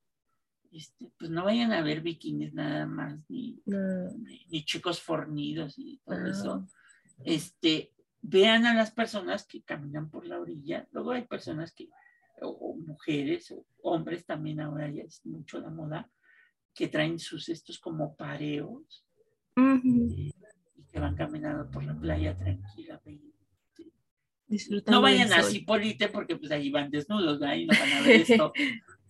este, 0.73 1.11
pues 1.19 1.31
no 1.31 1.45
vayan 1.45 1.73
a 1.73 1.83
ver 1.83 2.01
bikinis 2.01 2.53
nada 2.53 2.87
más, 2.87 3.19
ni, 3.29 3.63
ni, 3.65 4.65
chicos 4.65 5.01
fornidos 5.01 5.79
y 5.79 6.01
todo 6.05 6.27
eso. 6.27 6.67
Este, 7.25 7.93
vean 8.21 8.67
a 8.67 8.75
las 8.75 8.91
personas 8.91 9.47
que 9.47 9.63
caminan 9.63 10.11
por 10.11 10.27
la 10.27 10.41
orilla. 10.41 10.87
Luego 10.91 11.13
hay 11.13 11.27
personas 11.27 11.73
que, 11.73 11.89
o, 12.43 12.77
mujeres, 12.77 13.51
o 13.53 13.65
hombres 13.83 14.27
también 14.27 14.61
ahora 14.61 14.91
ya 14.91 15.03
es 15.03 15.25
mucho 15.25 15.61
la 15.61 15.71
moda, 15.71 16.11
que 16.77 16.89
traen 16.89 17.19
sus 17.19 17.49
estos 17.49 17.79
como 17.79 18.15
pareos 18.15 19.03
y 19.57 20.33
que 20.93 21.01
van 21.01 21.17
caminando 21.17 21.71
por 21.71 21.83
la 21.83 21.99
playa 21.99 22.37
tranquilamente. 22.37 23.35
no 24.87 25.01
vayan 25.01 25.33
a 25.33 25.43
Cipolite 25.43 26.09
porque 26.09 26.37
pues 26.37 26.53
ahí 26.53 26.71
van 26.71 26.91
desnudos, 26.91 27.41
ahí 27.43 27.67
no 27.67 27.75
van 27.79 27.93
a 27.93 28.03
ver 28.03 28.21
esto, 28.29 28.53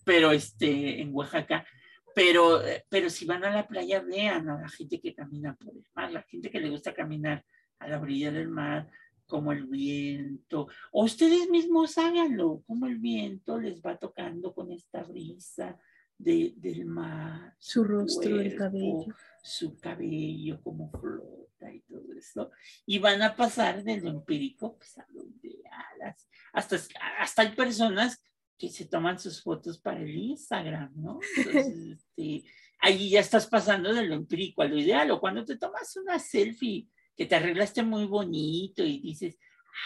pero 0.04 0.30
este, 0.30 1.00
en 1.00 1.12
Oaxaca, 1.12 1.66
pero, 2.14 2.62
pero 2.88 3.10
si 3.10 3.26
van 3.26 3.44
a 3.44 3.50
la 3.50 3.66
playa, 3.66 4.00
vean 4.00 4.48
a 4.48 4.60
la 4.60 4.68
gente 4.68 5.00
que 5.00 5.14
camina 5.14 5.56
por 5.56 5.74
el 5.74 5.84
mar, 5.94 6.12
la 6.12 6.22
gente 6.22 6.50
que 6.50 6.60
le 6.60 6.70
gusta 6.70 6.94
caminar 6.94 7.44
a 7.80 7.88
la 7.88 8.00
orilla 8.00 8.30
del 8.30 8.48
mar, 8.48 8.88
como 9.26 9.50
el 9.50 9.66
viento, 9.66 10.68
o 10.92 11.04
ustedes 11.04 11.50
mismos 11.50 11.98
háganlo, 11.98 12.62
como 12.64 12.86
el 12.86 12.98
viento 12.98 13.58
les 13.58 13.82
va 13.82 13.98
tocando 13.98 14.54
con 14.54 14.70
esta 14.70 15.02
brisa 15.02 15.76
de, 16.18 16.54
del 16.56 16.84
mar. 16.86 17.54
Su 17.58 17.84
rostro, 17.84 18.40
el 18.40 18.56
cabello. 18.56 19.14
Su 19.42 19.78
cabello, 19.78 20.60
como 20.62 20.90
flota 20.90 21.72
y 21.72 21.80
todo 21.80 22.12
eso. 22.16 22.50
Y 22.84 22.98
van 22.98 23.22
a 23.22 23.36
pasar 23.36 23.82
de 23.82 24.00
lo 24.00 24.10
empírico 24.10 24.76
pues, 24.76 24.98
a 24.98 25.06
lo 25.12 25.24
ideal. 25.24 26.14
Hasta, 26.52 26.76
hasta 27.18 27.42
hay 27.42 27.54
personas 27.54 28.22
que 28.58 28.68
se 28.70 28.86
toman 28.86 29.18
sus 29.18 29.42
fotos 29.42 29.78
para 29.78 30.00
el 30.00 30.16
Instagram, 30.16 30.92
¿no? 30.96 31.20
Entonces, 31.36 31.76
este, 32.16 32.44
ahí 32.80 33.10
ya 33.10 33.20
estás 33.20 33.46
pasando 33.46 33.92
de 33.92 34.04
lo 34.04 34.14
empírico 34.14 34.62
a 34.62 34.66
lo 34.66 34.78
ideal. 34.78 35.10
O 35.10 35.20
cuando 35.20 35.44
te 35.44 35.58
tomas 35.58 35.96
una 35.96 36.18
selfie 36.18 36.88
que 37.16 37.26
te 37.26 37.34
arreglaste 37.34 37.82
muy 37.82 38.06
bonito 38.06 38.84
y 38.84 39.00
dices, 39.00 39.38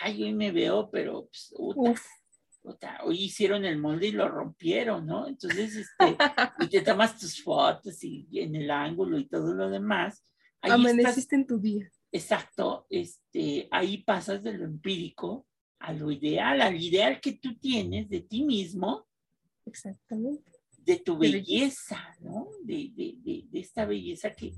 ay, 0.03 0.23
hoy 0.23 0.33
me 0.33 0.53
veo, 0.53 0.90
pero 0.90 1.29
pues, 1.29 2.05
hoy 3.05 3.25
hicieron 3.25 3.64
el 3.64 3.79
molde 3.79 4.09
y 4.09 4.12
lo 4.12 4.29
rompieron, 4.29 5.07
¿no? 5.07 5.27
Entonces, 5.27 5.77
este, 5.77 6.16
y 6.61 6.68
te 6.68 6.83
tomas 6.83 7.18
tus 7.18 7.42
fotos 7.42 8.03
y, 8.05 8.27
en 8.33 8.55
el 8.57 8.70
ángulo 8.70 9.18
y 9.18 9.27
todo 9.27 9.55
lo 9.55 9.70
demás. 9.70 10.25
Ahí 10.61 10.73
Amaneciste 10.73 11.37
en 11.37 11.46
tu 11.46 11.59
día. 11.59 11.90
Exacto, 12.12 12.87
este, 12.90 13.68
ahí 13.70 13.99
pasas 14.03 14.42
de 14.42 14.53
lo 14.55 14.64
empírico 14.64 15.46
a 15.79 15.92
lo 15.92 16.11
ideal, 16.11 16.61
al 16.61 16.81
ideal 16.81 17.20
que 17.20 17.33
tú 17.33 17.57
tienes 17.57 18.09
de 18.09 18.20
ti 18.20 18.44
mismo. 18.44 19.07
Exactamente. 19.64 20.51
De 20.77 20.99
tu 20.99 21.16
belleza, 21.16 22.16
¿no? 22.20 22.49
De, 22.62 22.90
de, 22.94 23.14
de, 23.18 23.44
de 23.49 23.61
esta 23.61 23.87
belleza 23.87 24.33
que, 24.33 24.53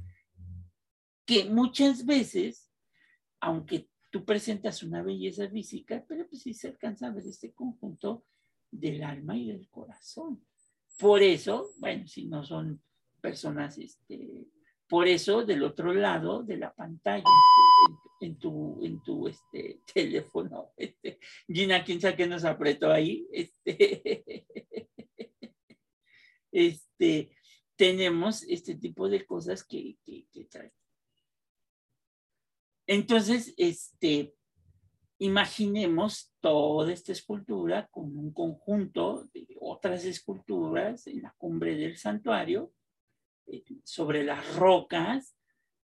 que 1.25 1.45
muchas 1.45 2.07
veces, 2.07 2.71
aunque 3.41 3.89
tú 4.13 4.27
presentas 4.27 4.83
una 4.83 5.03
belleza 5.03 5.49
física, 5.49 6.05
pero 6.07 6.29
pues 6.29 6.43
sí 6.43 6.53
se 6.53 6.69
alcanza 6.69 7.07
a 7.07 7.13
ver 7.13 7.27
este 7.27 7.53
conjunto 7.53 8.27
del 8.71 9.03
alma 9.03 9.39
y 9.39 9.47
del 9.47 9.69
corazón. 9.71 10.45
Por 10.99 11.23
eso, 11.23 11.71
bueno, 11.79 12.07
si 12.07 12.27
no 12.27 12.45
son 12.45 12.83
personas, 13.23 13.79
este, 13.79 14.49
por 14.87 15.09
eso 15.09 15.47
del 15.47 15.63
otro 15.63 15.95
lado 15.95 16.43
de 16.43 16.59
la 16.59 16.75
pantalla, 16.75 17.25
en, 18.21 18.39
tu, 18.39 18.85
en 18.85 19.03
tu 19.03 19.29
este, 19.29 19.81
teléfono, 19.95 20.73
este, 20.77 21.19
Gina, 21.49 21.83
quién 21.83 21.99
sabe 21.99 22.17
qué 22.17 22.27
nos 22.27 22.45
apretó 22.45 22.93
ahí, 22.93 23.27
este, 23.33 24.45
este, 26.53 27.31
tenemos 27.77 28.43
este 28.43 28.75
tipo 28.75 29.09
de 29.09 29.25
cosas 29.25 29.65
que, 29.65 29.97
que, 30.05 30.27
que 30.31 30.45
entonces, 32.87 33.55
este, 33.57 34.35
imaginemos 35.19 36.33
toda 36.41 36.93
esta 36.93 37.13
escultura 37.13 37.89
con 37.91 38.17
un 38.17 38.33
conjunto 38.33 39.29
de 39.33 39.47
otras 39.61 40.05
esculturas 40.05 41.07
en 41.07 41.23
la 41.23 41.33
cumbre 41.39 41.77
del 41.77 41.97
santuario, 41.97 42.73
eh, 43.47 43.63
sobre 43.85 44.25
las 44.25 44.57
rocas, 44.57 45.37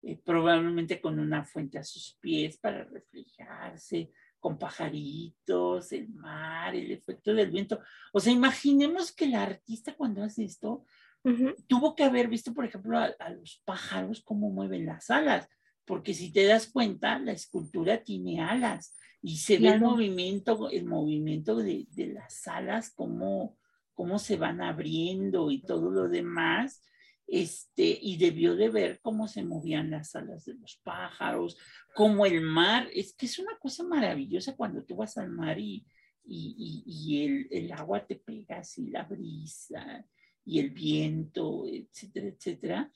eh, 0.02 0.18
probablemente 0.24 1.00
con 1.00 1.18
una 1.18 1.44
fuente 1.44 1.78
a 1.78 1.84
sus 1.84 2.16
pies 2.20 2.56
para 2.58 2.84
reflejarse, 2.84 4.10
con 4.38 4.58
pajaritos, 4.58 5.92
el 5.92 6.08
mar, 6.08 6.74
el 6.74 6.92
efecto 6.92 7.34
del 7.34 7.50
viento. 7.50 7.80
O 8.12 8.20
sea, 8.20 8.32
imaginemos 8.32 9.12
que 9.12 9.26
el 9.26 9.34
artista 9.34 9.94
cuando 9.94 10.22
hace 10.22 10.44
esto 10.44 10.84
tuvo 11.66 11.96
que 11.96 12.04
haber 12.04 12.28
visto, 12.28 12.54
por 12.54 12.64
ejemplo, 12.64 12.96
a, 12.96 13.06
a 13.18 13.30
los 13.30 13.60
pájaros 13.64 14.22
cómo 14.22 14.48
mueven 14.48 14.86
las 14.86 15.10
alas 15.10 15.48
porque 15.86 16.14
si 16.14 16.32
te 16.32 16.44
das 16.44 16.66
cuenta, 16.66 17.18
la 17.18 17.32
escultura 17.32 18.02
tiene 18.02 18.42
alas 18.42 18.96
y 19.22 19.36
se 19.38 19.58
ve 19.58 19.68
el 19.68 19.80
movimiento, 19.80 20.68
el 20.68 20.84
movimiento 20.84 21.56
de, 21.56 21.86
las 21.96 22.46
alas, 22.48 22.92
cómo, 22.94 23.56
cómo 23.94 24.18
se 24.18 24.36
van 24.36 24.60
abriendo 24.60 25.50
y 25.50 25.62
todo 25.62 25.90
lo 25.90 26.08
demás. 26.08 26.82
Este, 27.28 27.98
y 28.00 28.18
debió 28.18 28.54
de 28.54 28.68
ver 28.68 29.00
cómo 29.00 29.26
se 29.26 29.42
movían 29.42 29.90
las 29.90 30.14
alas 30.14 30.44
de 30.44 30.54
los 30.54 30.80
pájaros, 30.84 31.56
como 31.92 32.24
el 32.24 32.40
mar, 32.40 32.88
es 32.94 33.14
que 33.14 33.26
es 33.26 33.40
una 33.40 33.58
cosa 33.58 33.82
maravillosa 33.82 34.54
cuando 34.54 34.84
tú 34.84 34.94
vas 34.94 35.18
al 35.18 35.30
mar 35.30 35.58
y, 35.58 35.84
y, 36.24 37.24
el, 37.24 37.48
el, 37.50 37.72
agua 37.72 38.06
te 38.06 38.14
pega 38.14 38.58
así, 38.58 38.90
la 38.90 39.02
brisa 39.02 40.06
y 40.44 40.60
el 40.60 40.70
viento, 40.70 41.64
etcétera, 41.66 42.28
etcétera. 42.28 42.92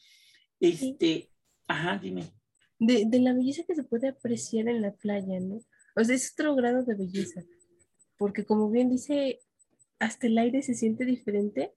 Este, 0.61 1.33
ajá, 1.66 1.98
dime 1.98 2.39
de, 2.80 3.04
de, 3.06 3.20
la 3.20 3.32
belleza 3.32 3.62
que 3.64 3.76
se 3.76 3.84
puede 3.84 4.08
apreciar 4.08 4.68
en 4.68 4.82
la 4.82 4.92
playa, 4.92 5.38
¿no? 5.38 5.60
O 5.94 6.04
sea, 6.04 6.16
es 6.16 6.32
otro 6.32 6.56
grado 6.56 6.82
de 6.82 6.94
belleza, 6.94 7.44
porque 8.16 8.44
como 8.44 8.70
bien 8.70 8.90
dice, 8.90 9.40
hasta 9.98 10.26
el 10.26 10.38
aire 10.38 10.62
se 10.62 10.74
siente 10.74 11.04
diferente 11.04 11.72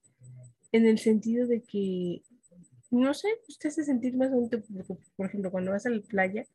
en 0.72 0.86
el 0.86 0.98
sentido 0.98 1.46
de 1.46 1.62
que, 1.62 2.22
no 2.90 3.14
sé, 3.14 3.28
usted 3.48 3.68
hace 3.68 3.84
sentir 3.84 4.16
más 4.16 4.30
bonito, 4.30 4.60
por, 5.16 5.26
ejemplo, 5.26 5.50
cuando 5.50 5.70
vas 5.70 5.86
a 5.86 5.90
la 5.90 6.00
playa, 6.00 6.46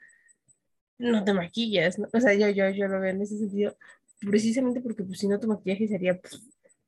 no 0.97 1.23
te 1.23 1.33
maquillas, 1.33 1.97
¿no? 1.97 2.09
O 2.11 2.19
sea, 2.19 2.33
yo, 2.33 2.49
yo, 2.49 2.69
yo 2.69 2.87
lo 2.87 2.99
veo 2.99 3.11
en 3.11 3.21
ese 3.21 3.37
sentido, 3.37 3.77
precisamente 4.19 4.81
porque 4.81 5.03
pues 5.03 5.19
si 5.19 5.27
no 5.27 5.39
tu 5.39 5.47
maquillaje 5.47 5.87
sería, 5.87 6.19
pues, 6.19 6.41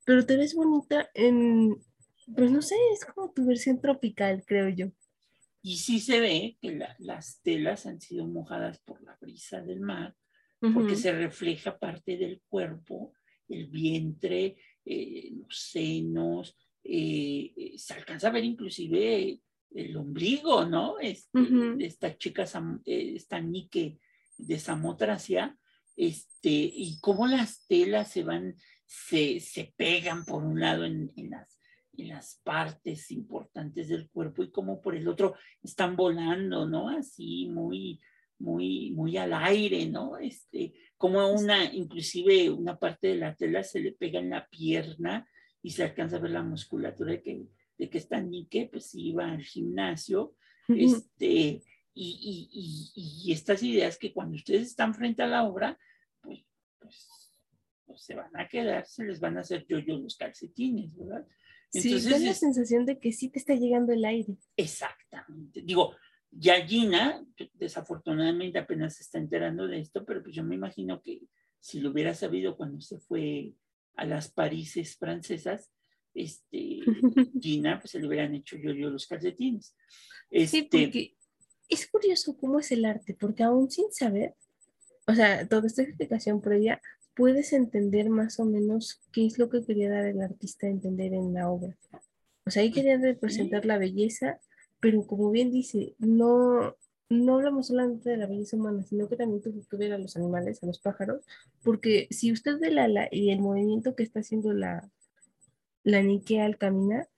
pero 0.04 0.26
te 0.26 0.36
ves 0.36 0.54
bonita 0.54 1.08
en, 1.14 1.76
pues 2.34 2.50
no 2.50 2.60
sé, 2.60 2.74
es 2.92 3.04
como 3.04 3.30
tu 3.30 3.46
versión 3.46 3.80
tropical, 3.80 4.44
creo 4.44 4.68
yo. 4.68 4.90
Y 5.62 5.76
sí 5.76 6.00
se 6.00 6.20
ve 6.20 6.58
que 6.60 6.78
las 6.98 7.40
telas 7.42 7.86
han 7.86 8.00
sido 8.00 8.26
mojadas 8.26 8.80
por 8.80 9.00
la 9.02 9.16
brisa 9.20 9.60
del 9.60 9.80
mar, 9.80 10.14
porque 10.74 10.94
se 10.94 11.12
refleja 11.12 11.78
parte 11.78 12.16
del 12.16 12.40
cuerpo, 12.48 13.14
el 13.48 13.66
vientre, 13.66 14.56
eh, 14.84 15.30
los 15.32 15.56
senos, 15.56 16.56
eh, 16.84 17.52
eh, 17.56 17.78
se 17.78 17.94
alcanza 17.94 18.28
a 18.28 18.32
ver 18.32 18.44
inclusive 18.44 19.40
el 19.70 19.96
ombligo, 19.96 20.64
¿no? 20.64 20.98
Este, 20.98 21.38
esta 21.80 22.16
chica, 22.16 22.44
esta 22.84 23.40
Nike 23.40 23.98
de 24.38 24.58
Samotracia, 24.58 25.56
este, 25.96 26.50
y 26.50 26.98
cómo 27.00 27.26
las 27.26 27.66
telas 27.66 28.10
se 28.10 28.24
van, 28.24 28.56
se, 28.86 29.40
se 29.40 29.72
pegan 29.76 30.24
por 30.24 30.42
un 30.42 30.60
lado 30.60 30.84
en, 30.84 31.12
en 31.16 31.30
las 31.30 31.58
en 31.96 32.08
las 32.08 32.40
partes 32.42 33.10
importantes 33.10 33.88
del 33.88 34.08
cuerpo 34.08 34.42
y 34.42 34.50
como 34.50 34.80
por 34.80 34.96
el 34.96 35.06
otro 35.08 35.34
están 35.62 35.96
volando, 35.96 36.66
¿no? 36.66 36.88
Así 36.88 37.48
muy, 37.48 38.00
muy, 38.38 38.90
muy 38.92 39.16
al 39.16 39.32
aire, 39.34 39.86
¿no? 39.86 40.18
Este, 40.18 40.74
como 40.96 41.32
una, 41.32 41.64
inclusive 41.64 42.50
una 42.50 42.78
parte 42.78 43.08
de 43.08 43.16
la 43.16 43.34
tela 43.34 43.62
se 43.62 43.80
le 43.80 43.92
pega 43.92 44.20
en 44.20 44.30
la 44.30 44.48
pierna 44.48 45.28
y 45.62 45.70
se 45.70 45.84
alcanza 45.84 46.16
a 46.16 46.20
ver 46.20 46.32
la 46.32 46.42
musculatura 46.42 47.12
de 47.12 47.22
que, 47.22 47.46
de 47.78 47.90
que 47.90 47.98
está 47.98 48.20
Nike, 48.20 48.68
pues 48.72 48.94
iba 48.94 49.30
al 49.30 49.42
gimnasio, 49.42 50.34
este, 50.68 51.62
y, 51.94 52.50
y, 52.94 53.26
y, 53.26 53.32
estas 53.32 53.62
ideas 53.62 53.98
que 53.98 54.12
cuando 54.12 54.36
ustedes 54.36 54.68
están 54.68 54.94
frente 54.94 55.22
a 55.22 55.26
la 55.26 55.44
obra, 55.44 55.78
pues, 56.20 56.46
pues, 56.78 57.32
pues 57.84 58.02
se 58.02 58.14
van 58.14 58.34
a 58.36 58.48
quedar, 58.48 58.86
se 58.86 59.04
les 59.04 59.20
van 59.20 59.36
a 59.36 59.40
hacer 59.40 59.66
yo, 59.68 59.78
yo 59.78 59.98
los 59.98 60.16
calcetines, 60.16 60.96
¿verdad? 60.96 61.26
Sí, 61.72 62.10
da 62.10 62.18
la 62.18 62.34
sensación 62.34 62.84
de 62.84 62.98
que 62.98 63.12
sí 63.12 63.28
te 63.28 63.38
está 63.38 63.54
llegando 63.54 63.92
el 63.92 64.04
aire. 64.04 64.36
Exactamente. 64.56 65.62
Digo, 65.62 65.94
ya 66.30 66.66
Gina, 66.66 67.24
desafortunadamente 67.54 68.58
apenas 68.58 68.96
se 68.96 69.02
está 69.02 69.18
enterando 69.18 69.66
de 69.66 69.80
esto, 69.80 70.04
pero 70.04 70.22
pues 70.22 70.34
yo 70.34 70.44
me 70.44 70.54
imagino 70.54 71.00
que 71.02 71.22
si 71.60 71.80
lo 71.80 71.90
hubiera 71.90 72.14
sabido 72.14 72.56
cuando 72.56 72.80
se 72.80 72.98
fue 72.98 73.54
a 73.96 74.04
las 74.04 74.30
Parises 74.30 74.96
francesas, 74.96 75.70
este, 76.14 76.80
Gina, 77.40 77.78
pues 77.78 77.92
se 77.92 78.00
le 78.00 78.06
hubieran 78.06 78.34
hecho 78.34 78.56
yo, 78.56 78.72
yo 78.72 78.90
los 78.90 79.06
calcetines. 79.06 79.76
Este, 80.30 80.58
sí, 80.58 80.68
porque 80.70 81.16
es 81.68 81.86
curioso 81.86 82.36
cómo 82.36 82.58
es 82.60 82.72
el 82.72 82.84
arte, 82.84 83.14
porque 83.18 83.42
aún 83.42 83.70
sin 83.70 83.92
saber, 83.92 84.34
o 85.06 85.14
sea, 85.14 85.46
toda 85.46 85.66
esta 85.66 85.82
explicación 85.82 86.40
previa, 86.40 86.80
puedes 87.14 87.52
entender 87.52 88.08
más 88.10 88.40
o 88.40 88.44
menos 88.44 89.00
qué 89.12 89.26
es 89.26 89.38
lo 89.38 89.48
que 89.48 89.64
quería 89.64 89.90
dar 89.90 90.06
el 90.06 90.20
artista 90.20 90.66
a 90.66 90.70
entender 90.70 91.12
en 91.12 91.34
la 91.34 91.50
obra. 91.50 91.76
O 92.44 92.50
sea, 92.50 92.62
ahí 92.62 92.72
quería 92.72 92.96
representar 92.98 93.64
la 93.64 93.78
belleza, 93.78 94.40
pero 94.80 95.06
como 95.06 95.30
bien 95.30 95.50
dice, 95.52 95.94
no, 95.98 96.74
no 97.08 97.34
hablamos 97.34 97.68
solamente 97.68 98.10
de 98.10 98.16
la 98.16 98.26
belleza 98.26 98.56
humana, 98.56 98.82
sino 98.82 99.08
que 99.08 99.16
también 99.16 99.42
tuvo 99.42 99.62
que 99.68 99.76
ver 99.76 99.92
a 99.92 99.98
los 99.98 100.16
animales, 100.16 100.62
a 100.62 100.66
los 100.66 100.80
pájaros, 100.80 101.24
porque 101.62 102.08
si 102.10 102.32
usted 102.32 102.58
ve 102.58 102.70
la 102.70 102.84
ala 102.84 103.08
y 103.10 103.30
el 103.30 103.40
movimiento 103.40 103.94
que 103.94 104.02
está 104.02 104.20
haciendo 104.20 104.52
la, 104.52 104.90
la 105.84 106.02
Nike 106.02 106.40
al 106.40 106.58
caminar, 106.58 107.08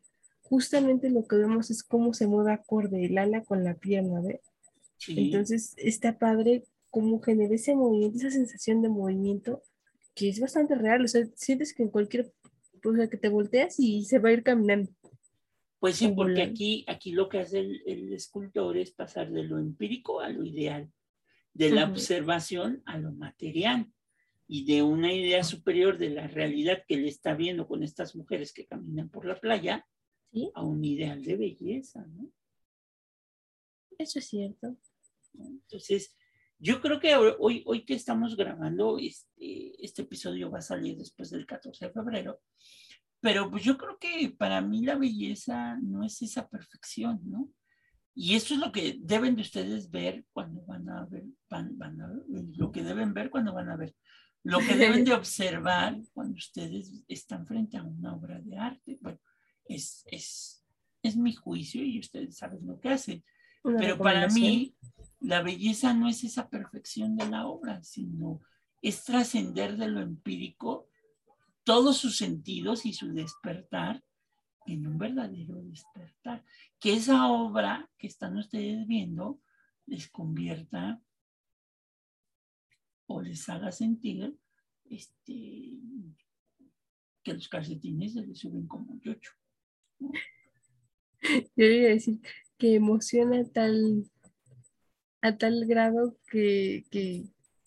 justamente 0.42 1.09
lo 1.09 1.26
que 1.26 1.37
vemos 1.37 1.70
es 1.70 1.83
cómo 1.83 2.12
se 2.12 2.26
mueve 2.26 2.52
acorde 2.52 3.07
el 3.07 3.16
ala 3.16 3.42
con 3.42 3.64
la 3.64 3.74
pierna, 3.74 4.20
¿ves? 4.20 4.40
Entonces 5.09 5.74
está 5.76 6.18
padre 6.18 6.64
cómo 6.90 7.20
genera 7.20 7.54
ese 7.54 7.74
movimiento, 7.74 8.18
esa 8.18 8.30
sensación 8.30 8.83
de 8.83 8.88
movimiento 8.88 9.62
que 10.14 10.29
es 10.29 10.40
bastante 10.40 10.74
real. 10.74 11.05
O 11.05 11.09
sea, 11.09 11.24
sientes 11.35 11.74
que 11.74 11.83
en 11.83 11.90
cualquier, 11.90 12.33
o 12.85 12.94
sea, 12.94 13.09
que 13.09 13.16
te 13.16 13.29
volteas 13.29 13.79
y 13.79 14.05
se 14.05 14.18
va 14.18 14.31
a 14.31 14.33
ir 14.33 14.42
caminando. 14.42 14.90
Pues 15.79 15.96
sí, 15.96 16.09
porque 16.09 16.40
aquí, 16.40 16.83
aquí 16.88 17.12
lo 17.12 17.29
que 17.29 17.40
hace 17.40 17.61
el, 17.61 18.12
escultor 18.14 18.79
es 18.79 18.92
pasar 18.92 19.31
de 19.31 19.42
lo 19.42 19.59
empírico 19.59 20.20
a 20.20 20.31
lo 20.31 20.42
ideal, 20.42 20.90
de 21.53 21.70
la 21.70 21.85
observación 21.85 22.83
a 22.87 22.96
lo 22.96 23.12
material 23.12 23.92
y 24.48 24.64
de 24.64 24.83
una 24.83 25.12
idea 25.12 25.44
superior 25.44 25.98
de 25.98 26.09
la 26.09 26.27
realidad 26.27 26.85
que 26.88 26.94
él 26.94 27.05
está 27.07 27.35
viendo 27.35 27.68
con 27.68 27.83
estas 27.83 28.16
mujeres 28.16 28.55
que 28.55 28.64
caminan 28.64 29.11
por 29.11 29.27
la 29.27 29.38
playa 29.38 29.87
a 30.55 30.64
un 30.64 30.83
ideal 30.85 31.22
de 31.22 31.37
belleza, 31.37 32.07
¿no? 32.07 32.31
Eso 33.98 34.18
es 34.18 34.27
cierto. 34.27 34.77
Entonces, 35.38 36.16
yo 36.59 36.81
creo 36.81 37.01
que 37.01 37.14
hoy, 37.17 37.62
hoy 37.67 37.85
que 37.85 37.95
estamos 37.95 38.37
grabando, 38.37 38.99
este, 38.99 39.85
este 39.85 40.03
episodio 40.03 40.51
va 40.51 40.59
a 40.59 40.62
salir 40.62 40.97
después 40.97 41.31
del 41.31 41.47
14 41.47 41.87
de 41.87 41.93
febrero, 41.93 42.40
pero 43.21 43.51
pues 43.51 43.64
yo 43.64 43.79
creo 43.79 43.99
que 43.99 44.35
para 44.37 44.61
mí 44.61 44.85
la 44.85 44.97
belleza 44.97 45.79
no 45.83 46.05
es 46.05 46.21
esa 46.23 46.49
perfección, 46.49 47.21
¿no? 47.25 47.51
Y 48.14 48.37
eso 48.37 48.55
es 48.55 48.61
lo 48.61 48.71
que 48.71 48.99
deben 49.01 49.35
de 49.35 49.43
ustedes 49.43 49.90
ver 49.90 50.25
cuando 50.33 50.62
van 50.67 50.88
a 50.88 51.05
ver, 51.07 51.25
van, 51.51 51.77
van 51.77 52.01
a, 52.01 52.12
lo 52.29 52.71
que 52.71 52.85
deben 52.85 53.12
ver 53.12 53.29
cuando 53.29 53.53
van 53.53 53.71
a 53.71 53.77
ver, 53.77 53.95
lo 54.45 54.61
que 54.61 54.77
deben 54.77 55.05
de 55.05 55.12
observar 55.14 55.97
cuando 56.12 56.37
ustedes 56.37 57.03
están 57.09 57.47
frente 57.47 57.77
a 57.77 57.83
una 57.83 58.14
obra 58.14 58.40
de 58.40 58.57
arte. 58.57 58.99
Bueno, 59.01 59.19
es, 59.64 60.05
es, 60.07 60.64
es 61.03 61.17
mi 61.17 61.33
juicio 61.33 61.83
y 61.83 61.99
ustedes 61.99 62.37
saben 62.37 62.67
lo 62.67 62.79
que 62.79 62.90
hacen. 62.90 63.25
Pero 63.64 63.96
para 63.96 64.29
mí, 64.29 64.77
la 65.20 65.42
belleza 65.42 65.94
no 65.94 66.09
es 66.09 66.22
esa 66.22 66.50
perfección 66.50 67.16
de 67.16 67.29
la 67.29 67.46
obra, 67.46 67.83
sino 67.83 68.42
es 68.83 69.05
trascender 69.05 69.79
de 69.79 69.88
lo 69.88 70.00
empírico 70.00 70.90
todos 71.64 71.96
sus 71.96 72.18
sentidos 72.18 72.85
y 72.85 72.92
su 72.92 73.14
despertar 73.14 74.05
en 74.66 74.87
un 74.87 74.98
verdadero 74.98 75.62
despertar. 75.62 76.44
Que 76.79 76.92
esa 76.92 77.29
obra 77.29 77.90
que 77.96 78.07
están 78.07 78.37
ustedes 78.37 78.87
viendo 78.87 79.40
les 79.87 80.11
convierta 80.11 81.00
o 83.07 83.22
les 83.22 83.48
haga 83.48 83.72
sentir 83.72 84.37
este, 84.90 85.79
que 87.22 87.33
los 87.33 87.48
calcetines 87.48 88.12
se 88.12 88.27
les 88.27 88.38
suben 88.38 88.66
como 88.66 89.00
yocho. 89.00 89.33
¿no? 90.00 90.12
Yo 91.57 91.64
iba 91.64 91.88
a 91.88 91.92
decir 91.92 92.20
que 92.59 92.75
emociona 92.75 93.45
tal, 93.45 94.05
a 95.21 95.37
tal 95.37 95.67
grado 95.67 96.17
que, 96.31 96.85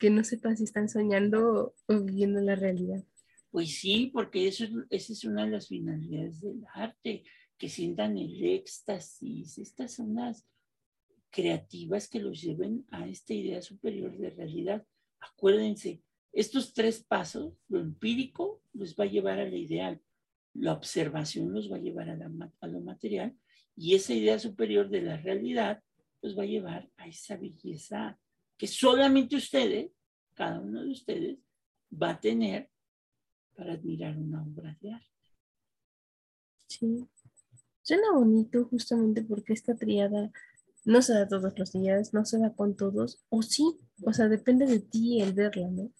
no 0.09 0.23
sepan 0.23 0.57
si 0.57 0.63
están 0.63 0.89
soñando 0.89 1.75
o 1.87 1.99
viviendo 2.01 2.39
la 2.41 2.55
realidad. 2.55 3.03
Pues 3.51 3.79
sí, 3.79 4.11
porque 4.13 4.47
eso, 4.47 4.65
esa 4.89 5.13
es 5.13 5.23
una 5.23 5.45
de 5.45 5.51
las 5.51 5.67
finalidades 5.67 6.41
del 6.41 6.63
arte, 6.73 7.23
que 7.57 7.69
sientan 7.69 8.17
el 8.17 8.43
éxtasis. 8.45 9.57
Estas 9.57 9.95
son 9.95 10.15
las 10.15 10.45
creativas 11.31 12.07
que 12.07 12.19
los 12.19 12.41
lleven 12.41 12.85
a 12.91 13.07
esta 13.07 13.33
idea 13.33 13.61
superior 13.61 14.15
de 14.17 14.29
realidad. 14.29 14.85
Acuérdense, 15.19 16.01
estos 16.31 16.73
tres 16.73 17.03
pasos, 17.03 17.53
lo 17.67 17.79
empírico 17.79 18.61
los 18.73 18.95
va 18.95 19.05
a 19.05 19.07
llevar 19.07 19.39
al 19.39 19.55
ideal, 19.55 19.99
la 20.53 20.73
observación 20.73 21.51
los 21.51 21.71
va 21.71 21.77
a 21.77 21.81
llevar 21.81 22.09
a, 22.09 22.17
a 22.59 22.67
lo 22.67 22.79
material 22.81 23.35
y 23.77 23.93
esa 23.93 24.13
idea 24.13 24.39
superior 24.39 24.89
de 24.89 25.03
la 25.03 25.17
realidad 25.17 25.83
los 26.21 26.37
va 26.37 26.43
a 26.43 26.47
llevar 26.47 26.89
a 26.97 27.07
esa 27.07 27.37
belleza 27.37 28.19
que 28.57 28.65
solamente 28.65 29.35
ustedes, 29.35 29.91
cada 30.33 30.59
uno 30.59 30.83
de 30.83 30.89
ustedes, 30.89 31.37
va 31.91 32.09
a 32.09 32.19
tener 32.19 32.69
para 33.55 33.73
admirar 33.73 34.17
una 34.17 34.43
obra 34.43 34.75
de 34.81 34.93
arte. 34.93 35.07
Sí. 36.67 37.07
Suena 37.83 38.11
bonito 38.13 38.65
justamente 38.65 39.23
porque 39.23 39.53
esta 39.53 39.75
triada 39.75 40.31
no 40.83 41.01
se 41.01 41.13
da 41.13 41.27
todos 41.27 41.57
los 41.57 41.71
días, 41.71 42.13
no 42.13 42.25
se 42.25 42.39
da 42.39 42.53
con 42.55 42.75
todos, 42.75 43.23
o 43.29 43.41
sí, 43.43 43.77
o 44.03 44.11
sea, 44.11 44.27
depende 44.27 44.65
de 44.65 44.79
ti 44.79 45.21
el 45.21 45.33
verla, 45.33 45.69
¿no? 45.69 45.91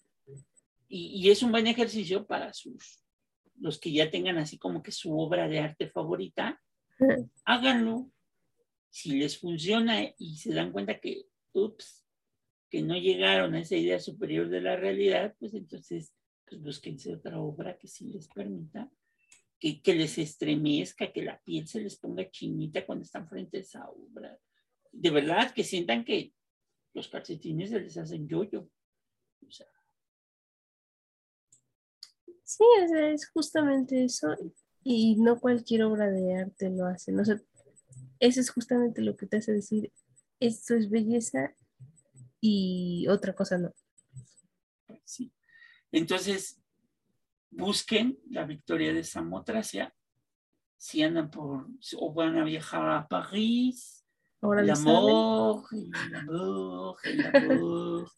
Y, 0.90 1.22
y, 1.22 1.30
es 1.30 1.44
un 1.44 1.52
buen 1.52 1.68
ejercicio 1.68 2.26
para 2.26 2.54
sus, 2.54 3.04
los 3.60 3.78
que 3.80 3.92
ya 3.92 4.10
tengan 4.10 4.38
así 4.38 4.58
como 4.58 4.82
que 4.82 4.94
su 4.94 5.18
obra 5.18 5.48
de 5.48 5.60
arte 5.60 5.90
favorita, 5.90 6.62
háganlo. 7.46 8.12
Si 8.90 9.18
les 9.18 9.38
funciona 9.38 10.02
y 10.18 10.38
se 10.38 10.54
dan 10.54 10.72
cuenta 10.72 11.00
que, 11.00 11.28
ups, 11.54 12.06
que 12.70 12.82
no 12.82 12.96
llegaron 12.96 13.54
a 13.54 13.62
esa 13.62 13.76
idea 13.76 14.00
superior 14.00 14.50
de 14.50 14.62
la 14.62 14.76
realidad, 14.76 15.36
pues 15.40 15.54
entonces 15.54 16.14
pues 16.46 16.62
búsquense 16.62 17.14
otra 17.14 17.40
obra 17.40 17.78
que 17.78 17.88
sí 17.88 18.06
les 18.06 18.28
permita 18.30 18.90
que, 19.60 19.82
que, 19.82 19.94
les 19.94 20.18
estremezca, 20.18 21.12
que 21.12 21.24
la 21.24 21.40
piel 21.42 21.68
se 21.68 21.82
les 21.82 21.98
ponga 21.98 22.30
chinita 22.30 22.86
cuando 22.86 23.04
están 23.04 23.28
frente 23.28 23.58
a 23.58 23.62
esa 23.62 23.90
obra. 23.90 24.40
De 24.92 25.10
verdad, 25.10 25.54
que 25.54 25.64
sientan 25.64 26.06
que 26.06 26.34
los 26.94 27.08
calcetines 27.08 27.70
se 27.70 27.80
les 27.80 27.98
hacen 27.98 28.28
yoyo. 28.28 28.70
O 29.46 29.52
sea. 29.52 29.68
Sí, 32.44 32.64
es 32.80 33.30
justamente 33.30 34.06
eso. 34.06 34.28
Y 34.90 35.18
no 35.18 35.38
cualquier 35.38 35.84
obra 35.84 36.10
de 36.10 36.34
arte 36.36 36.70
lo 36.70 36.86
hace. 36.86 37.12
¿no? 37.12 37.22
eso 37.22 38.40
es 38.40 38.50
justamente 38.50 39.02
lo 39.02 39.18
que 39.18 39.28
te 39.28 39.36
hace 39.36 39.52
decir, 39.52 39.92
esto 40.40 40.76
es 40.76 40.90
belleza 40.90 41.54
y 42.40 43.06
otra 43.10 43.34
cosa 43.34 43.58
no. 43.58 43.74
Sí. 45.04 45.34
Entonces, 45.92 46.62
busquen 47.52 48.18
la 48.30 48.46
victoria 48.46 48.94
de 48.94 49.04
Samotracia. 49.04 49.94
Si 50.78 51.04
andan 51.04 51.32
por, 51.32 51.68
o 51.98 52.14
van 52.14 52.38
a 52.38 52.46
viajar 52.46 52.90
a 52.90 53.10
París, 53.10 54.06
el 54.42 54.70
amor, 54.70 55.66
el 55.74 56.16
amor, 56.16 56.98
el 57.04 57.26
amor. 57.26 58.12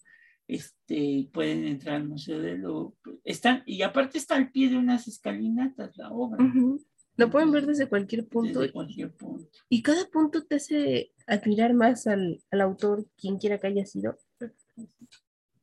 Este, 0.49 1.29
pueden 1.31 1.63
entrar 1.65 1.97
al 1.97 2.07
Museo 2.07 2.39
de 2.39 2.57
Louvre. 2.57 2.97
Están, 3.23 3.61
y 3.67 3.83
aparte 3.83 4.17
está 4.17 4.35
al 4.35 4.51
pie 4.51 4.67
de 4.67 4.77
unas 4.77 5.07
escalinatas 5.07 5.95
la 5.95 6.09
obra. 6.09 6.43
Lo 7.17 7.29
pueden 7.29 7.51
ver 7.51 7.67
desde 7.67 7.87
cualquier 7.87 8.27
punto. 8.27 8.61
Desde 8.61 8.73
cualquier 8.73 9.13
punto. 9.13 9.47
Y 9.69 9.83
cada 9.83 10.09
punto 10.09 10.43
te 10.47 10.55
hace 10.55 11.11
admirar 11.27 11.75
más 11.75 12.07
al, 12.07 12.41
al 12.49 12.61
autor, 12.61 13.05
quien 13.15 13.37
quiera 13.37 13.59
que 13.59 13.67
haya 13.67 13.85
sido, 13.85 14.17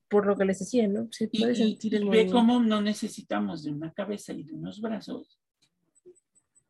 por 0.09 0.25
lo 0.25 0.37
que 0.37 0.45
les 0.45 0.61
decía, 0.61 0.87
¿no? 0.87 1.09
Se 1.11 1.27
puede 1.27 1.57
sentir 1.57 1.97
el 1.97 2.09
ve 2.09 2.31
cómo 2.31 2.63
no 2.63 2.81
necesitamos 2.81 3.65
de 3.65 3.73
una 3.73 3.93
cabeza 3.93 4.33
y 4.33 4.45
de 4.45 4.55
unos 4.55 4.81
brazos 4.81 5.41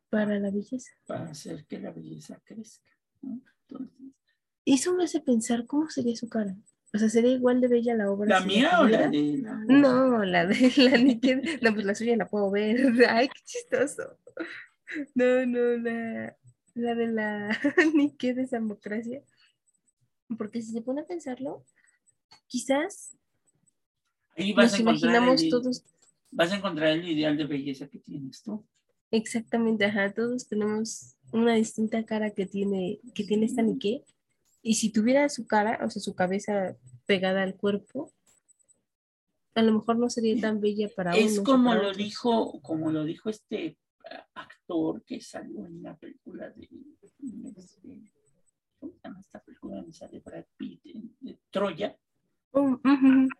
para 0.09 0.39
la 0.39 0.49
belleza. 0.49 0.91
Para 1.05 1.29
hacer 1.29 1.67
que 1.67 1.79
la 1.79 1.91
belleza 1.91 2.41
crezca. 2.43 2.91
¿no? 3.21 3.41
Entonces, 3.67 3.95
eso 4.65 4.95
me 4.95 5.03
hace 5.03 5.19
pensar 5.19 5.67
cómo 5.67 5.87
sería 5.87 6.15
su 6.15 6.27
cara. 6.27 6.57
O 6.93 6.97
sea, 6.97 7.09
sería 7.09 7.31
igual 7.31 7.59
de 7.61 7.67
bella 7.67 7.95
la 7.95 8.09
obra. 8.09 8.39
¿La 8.39 8.45
mía 8.45 8.79
o 8.79 8.87
la 8.87 9.09
de 9.09 9.39
la 9.41 9.53
No, 9.67 10.23
la 10.23 10.45
de 10.45 10.71
la 10.77 10.97
Nike. 10.97 11.59
No, 11.61 11.73
pues 11.73 11.85
la 11.85 11.95
suya 11.95 12.15
la 12.15 12.27
puedo 12.27 12.49
ver. 12.49 12.77
Ay, 13.09 13.27
qué 13.27 13.41
chistoso. 13.43 14.17
No, 15.15 15.45
no, 15.45 15.77
la, 15.77 16.37
la 16.75 16.95
de 16.95 17.07
la 17.07 17.59
Nike 17.93 18.33
de 18.33 18.45
Democracia. 18.45 19.21
Porque 20.37 20.61
si 20.61 20.71
se 20.71 20.81
pone 20.81 21.01
a 21.01 21.05
pensarlo, 21.05 21.65
quizás 22.47 23.17
Ahí 24.37 24.53
vas 24.53 24.71
nos 24.71 24.73
a 24.73 24.81
imaginamos 24.81 25.49
todos. 25.49 25.83
Vas 26.31 26.51
a 26.51 26.57
encontrar 26.57 26.89
el 26.89 27.07
ideal 27.07 27.37
de 27.37 27.45
belleza 27.45 27.87
que 27.87 27.99
tienes 27.99 28.43
tú. 28.43 28.65
Exactamente, 29.11 29.85
ajá. 29.85 30.13
Todos 30.13 30.47
tenemos 30.47 31.15
una 31.31 31.55
distinta 31.55 32.05
cara 32.05 32.31
que 32.31 32.45
tiene, 32.45 32.99
que 33.15 33.23
tiene 33.23 33.45
esta 33.45 33.61
Nike 33.61 34.03
y 34.67 34.73
si 34.73 34.91
tuviera 34.91 35.29
su 35.29 35.47
cara, 35.47 35.79
o 35.85 35.89
sea, 35.89 36.01
su 36.01 36.13
cabeza 36.13 36.75
pegada 37.05 37.41
al 37.41 37.55
cuerpo, 37.55 38.11
a 39.55 39.61
lo 39.61 39.71
mejor 39.71 39.97
no 39.97 40.09
sería 40.09 40.39
tan 40.41 40.59
bella 40.59 40.89
para 40.93 41.11
uno. 41.11 41.25
Es 41.25 41.39
como 41.39 41.73
lo 41.73 41.93
dijo, 41.93 42.61
como 42.61 42.91
lo 42.91 43.05
dijo 43.05 43.29
este 43.29 43.77
actor 44.33 45.03
que 45.05 45.21
salió 45.21 45.65
en 45.65 45.81
la 45.83 45.95
película 45.95 46.49
de, 46.49 46.69
este, 47.53 48.11
¿cómo 48.77 48.93
se 48.93 48.99
llama 49.03 49.21
esta 49.21 49.39
película? 49.39 49.81
Me 49.81 49.93
sale 49.93 50.19
Brad 50.19 50.45
Pitt, 50.57 50.83
de 51.21 51.39
Troya. 51.49 51.97
Oh, 52.51 52.77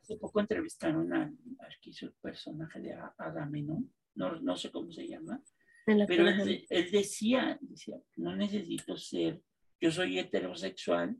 Hace 0.01 0.15
poco 0.17 0.39
entrevistaron 0.39 1.11
al, 1.13 1.37
que 1.81 1.89
hizo 1.89 2.05
el 2.05 2.13
personaje 2.13 2.79
de 2.79 2.93
Agamenón, 3.17 3.91
no, 4.15 4.39
no 4.39 4.55
sé 4.55 4.71
cómo 4.71 4.91
se 4.91 5.07
llama, 5.07 5.41
pero 5.85 6.27
él, 6.27 6.65
él, 6.69 6.91
decía, 6.91 7.57
decía, 7.61 7.97
no 8.15 8.35
necesito 8.35 8.97
ser 8.97 9.41
yo 9.79 9.91
soy 9.91 10.19
heterosexual, 10.19 11.15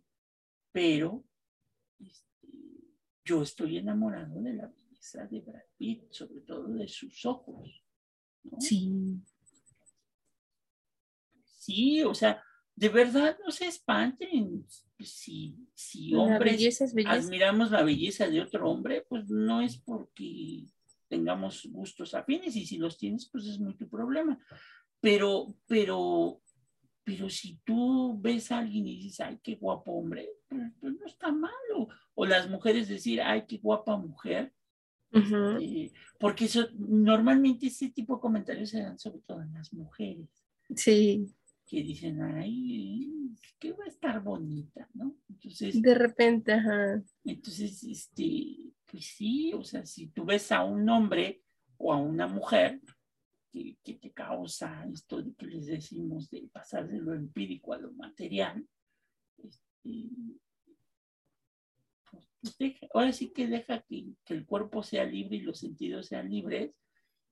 pero 0.72 1.24
este, 2.00 2.48
yo 3.24 3.42
estoy 3.42 3.78
enamorado 3.78 4.42
de 4.42 4.54
la 4.54 4.68
belleza 4.68 5.26
de 5.26 5.42
Brad 5.42 5.64
Pitt, 5.78 6.12
sobre 6.12 6.42
todo 6.42 6.68
de 6.68 6.88
sus 6.88 7.26
ojos. 7.26 7.84
Sí. 8.60 9.20
sí, 11.44 12.02
o 12.04 12.14
sea, 12.14 12.42
de 12.76 12.90
verdad 12.90 13.38
no 13.44 13.52
se 13.52 13.68
espanten. 13.68 14.66
Si, 15.00 15.56
si 15.76 16.16
hombres 16.16 16.82
admiramos 17.06 17.72
la 17.72 17.84
belleza 17.84 18.28
de 18.28 18.42
otro 18.42 18.70
hombre, 18.70 19.06
pues 19.08 19.30
no 19.30 19.62
es 19.62 19.78
porque 19.78 20.66
tengamos 21.08 21.68
gustos 21.72 22.14
afines 22.14 22.56
y 22.56 22.66
si 22.66 22.78
los 22.78 22.98
tienes, 22.98 23.30
pues 23.30 23.46
es 23.46 23.60
muy 23.60 23.76
tu 23.76 23.90
problema. 23.90 24.40
Pero, 25.00 25.56
pero, 25.68 26.42
pero 27.08 27.30
si 27.30 27.58
tú 27.64 28.20
ves 28.20 28.52
a 28.52 28.58
alguien 28.58 28.86
y 28.86 28.98
dices, 28.98 29.22
ay, 29.22 29.40
qué 29.42 29.56
guapo 29.56 29.94
hombre, 29.94 30.30
pues, 30.50 30.74
pues 30.82 30.94
no 30.94 31.06
está 31.06 31.32
malo. 31.32 31.88
O 32.16 32.26
las 32.26 32.50
mujeres 32.50 32.90
decir, 32.90 33.22
ay, 33.22 33.46
qué 33.48 33.60
guapa 33.60 33.96
mujer. 33.96 34.54
Este, 35.14 35.94
porque 36.20 36.44
eso, 36.44 36.68
normalmente 36.78 37.68
ese 37.68 37.92
tipo 37.92 38.16
de 38.16 38.22
comentarios 38.22 38.72
se 38.72 38.82
dan 38.82 39.00
sobre 39.00 39.20
todo 39.20 39.42
en 39.42 39.54
las 39.54 39.72
mujeres. 39.72 40.28
Sí. 40.76 41.34
Que 41.66 41.82
dicen, 41.82 42.22
ay, 42.22 43.10
que 43.58 43.72
va 43.72 43.86
a 43.86 43.88
estar 43.88 44.22
bonita, 44.22 44.90
¿no? 44.94 45.16
Entonces. 45.30 45.82
De 45.82 45.96
repente, 45.96 46.52
ajá. 46.52 47.02
Entonces, 47.24 47.86
este, 47.86 48.58
pues 48.86 49.06
sí, 49.06 49.54
o 49.54 49.64
sea, 49.64 49.86
si 49.86 50.08
tú 50.08 50.26
ves 50.26 50.52
a 50.52 50.66
un 50.66 50.90
hombre 50.90 51.42
o 51.78 51.94
a 51.94 51.98
una 51.98 52.28
mujer 52.28 52.82
que, 53.52 53.78
te 53.84 54.12
causa 54.12 54.86
esto 54.92 55.22
de 55.22 55.34
que 55.34 55.48
les 55.48 55.66
decimos 55.66 56.30
de 56.30 56.50
pasar 56.52 56.88
de 56.88 57.00
lo 57.00 57.14
empírico 57.14 57.74
a 57.74 57.80
lo 57.80 57.92
material, 57.94 58.68
este, 59.38 60.10
pues, 62.10 62.28
ahora 62.94 63.12
sí 63.12 63.32
que 63.32 63.48
deja 63.48 63.82
que, 63.82 64.06
el 64.28 64.46
cuerpo 64.46 64.84
sea 64.84 65.06
libre 65.06 65.38
y 65.38 65.42
los 65.42 65.60
sentidos 65.60 66.08
sean 66.08 66.30
libres 66.30 66.74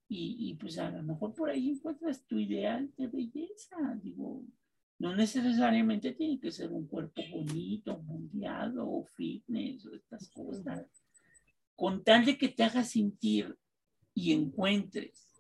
y, 0.08 0.38
y, 0.39 0.56
pues 0.56 0.78
a 0.78 0.91
lo 0.91 1.04
mejor 1.04 1.34
por 1.34 1.49
ahí 1.49 1.69
encuentras 1.69 2.25
tu 2.25 2.38
ideal 2.38 2.91
de 2.97 3.08
belleza, 3.08 3.78
digo, 4.01 4.43
no 4.97 5.15
necesariamente 5.15 6.13
tiene 6.13 6.39
que 6.39 6.51
ser 6.51 6.71
un 6.71 6.88
cuerpo 6.88 7.21
bonito, 7.30 7.97
mundiado 7.99 8.89
o 8.89 9.04
fitness 9.04 9.86
o 9.86 9.95
estas 9.95 10.30
cosas. 10.30 10.88
Con 11.75 12.04
tal 12.04 12.23
de 12.23 12.38
que 12.38 12.47
te 12.49 12.63
haga 12.63 12.84
sentir 12.84 13.58
y 14.13 14.32
encuentres 14.32 15.35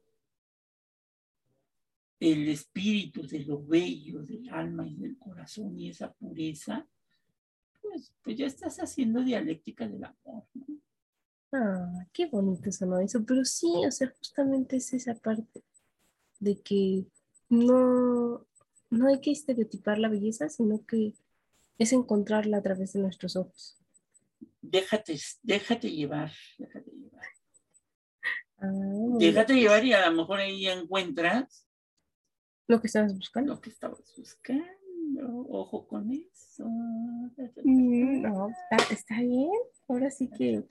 el 2.19 2.47
espíritu 2.47 3.27
de 3.27 3.39
lo 3.39 3.63
bello 3.63 4.23
del 4.23 4.49
alma 4.49 4.87
y 4.87 4.95
del 4.95 5.17
corazón 5.17 5.77
y 5.77 5.89
esa 5.89 6.11
pureza, 6.13 6.87
pues, 7.81 8.13
pues 8.23 8.37
ya 8.37 8.47
estás 8.47 8.77
haciendo 8.77 9.21
dialéctica 9.21 9.87
del 9.87 10.03
amor, 10.03 10.43
¿no? 10.53 10.65
Ah, 11.51 12.05
qué 12.11 12.25
bonito 12.25 12.71
sonó 12.71 12.99
eso, 12.99 13.23
pero 13.25 13.45
sí, 13.45 13.71
o 13.87 13.91
sea, 13.91 14.13
justamente 14.17 14.77
es 14.77 14.93
esa 14.93 15.15
parte 15.15 15.63
de 16.39 16.59
que 16.61 17.05
no, 17.49 18.45
no 18.89 19.07
hay 19.07 19.21
que 19.21 19.31
estereotipar 19.31 19.99
la 19.99 20.09
belleza, 20.09 20.49
sino 20.49 20.85
que 20.85 21.13
es 21.77 21.93
encontrarla 21.93 22.57
a 22.57 22.61
través 22.61 22.93
de 22.93 22.99
nuestros 22.99 23.35
ojos 23.35 23.77
déjate, 24.69 25.19
déjate 25.43 25.91
llevar, 25.91 26.31
déjate 26.57 26.91
llevar. 26.91 27.25
Ah, 28.57 29.17
déjate 29.19 29.53
llevar 29.53 29.85
y 29.85 29.93
a 29.93 30.09
lo 30.09 30.15
mejor 30.15 30.39
ahí 30.39 30.67
encuentras 30.67 31.64
lo 32.67 32.81
que 32.81 32.87
estabas 32.87 33.15
buscando. 33.15 33.53
Lo 33.53 33.61
que 33.61 33.69
estabas 33.69 34.13
buscando. 34.17 35.45
Ojo 35.49 35.87
con 35.87 36.11
eso. 36.11 36.65
Mm, 37.63 38.21
no, 38.21 38.49
está, 38.89 39.21
bien. 39.21 39.49
Ahora 39.87 40.09
sí 40.09 40.29
que 40.35 40.63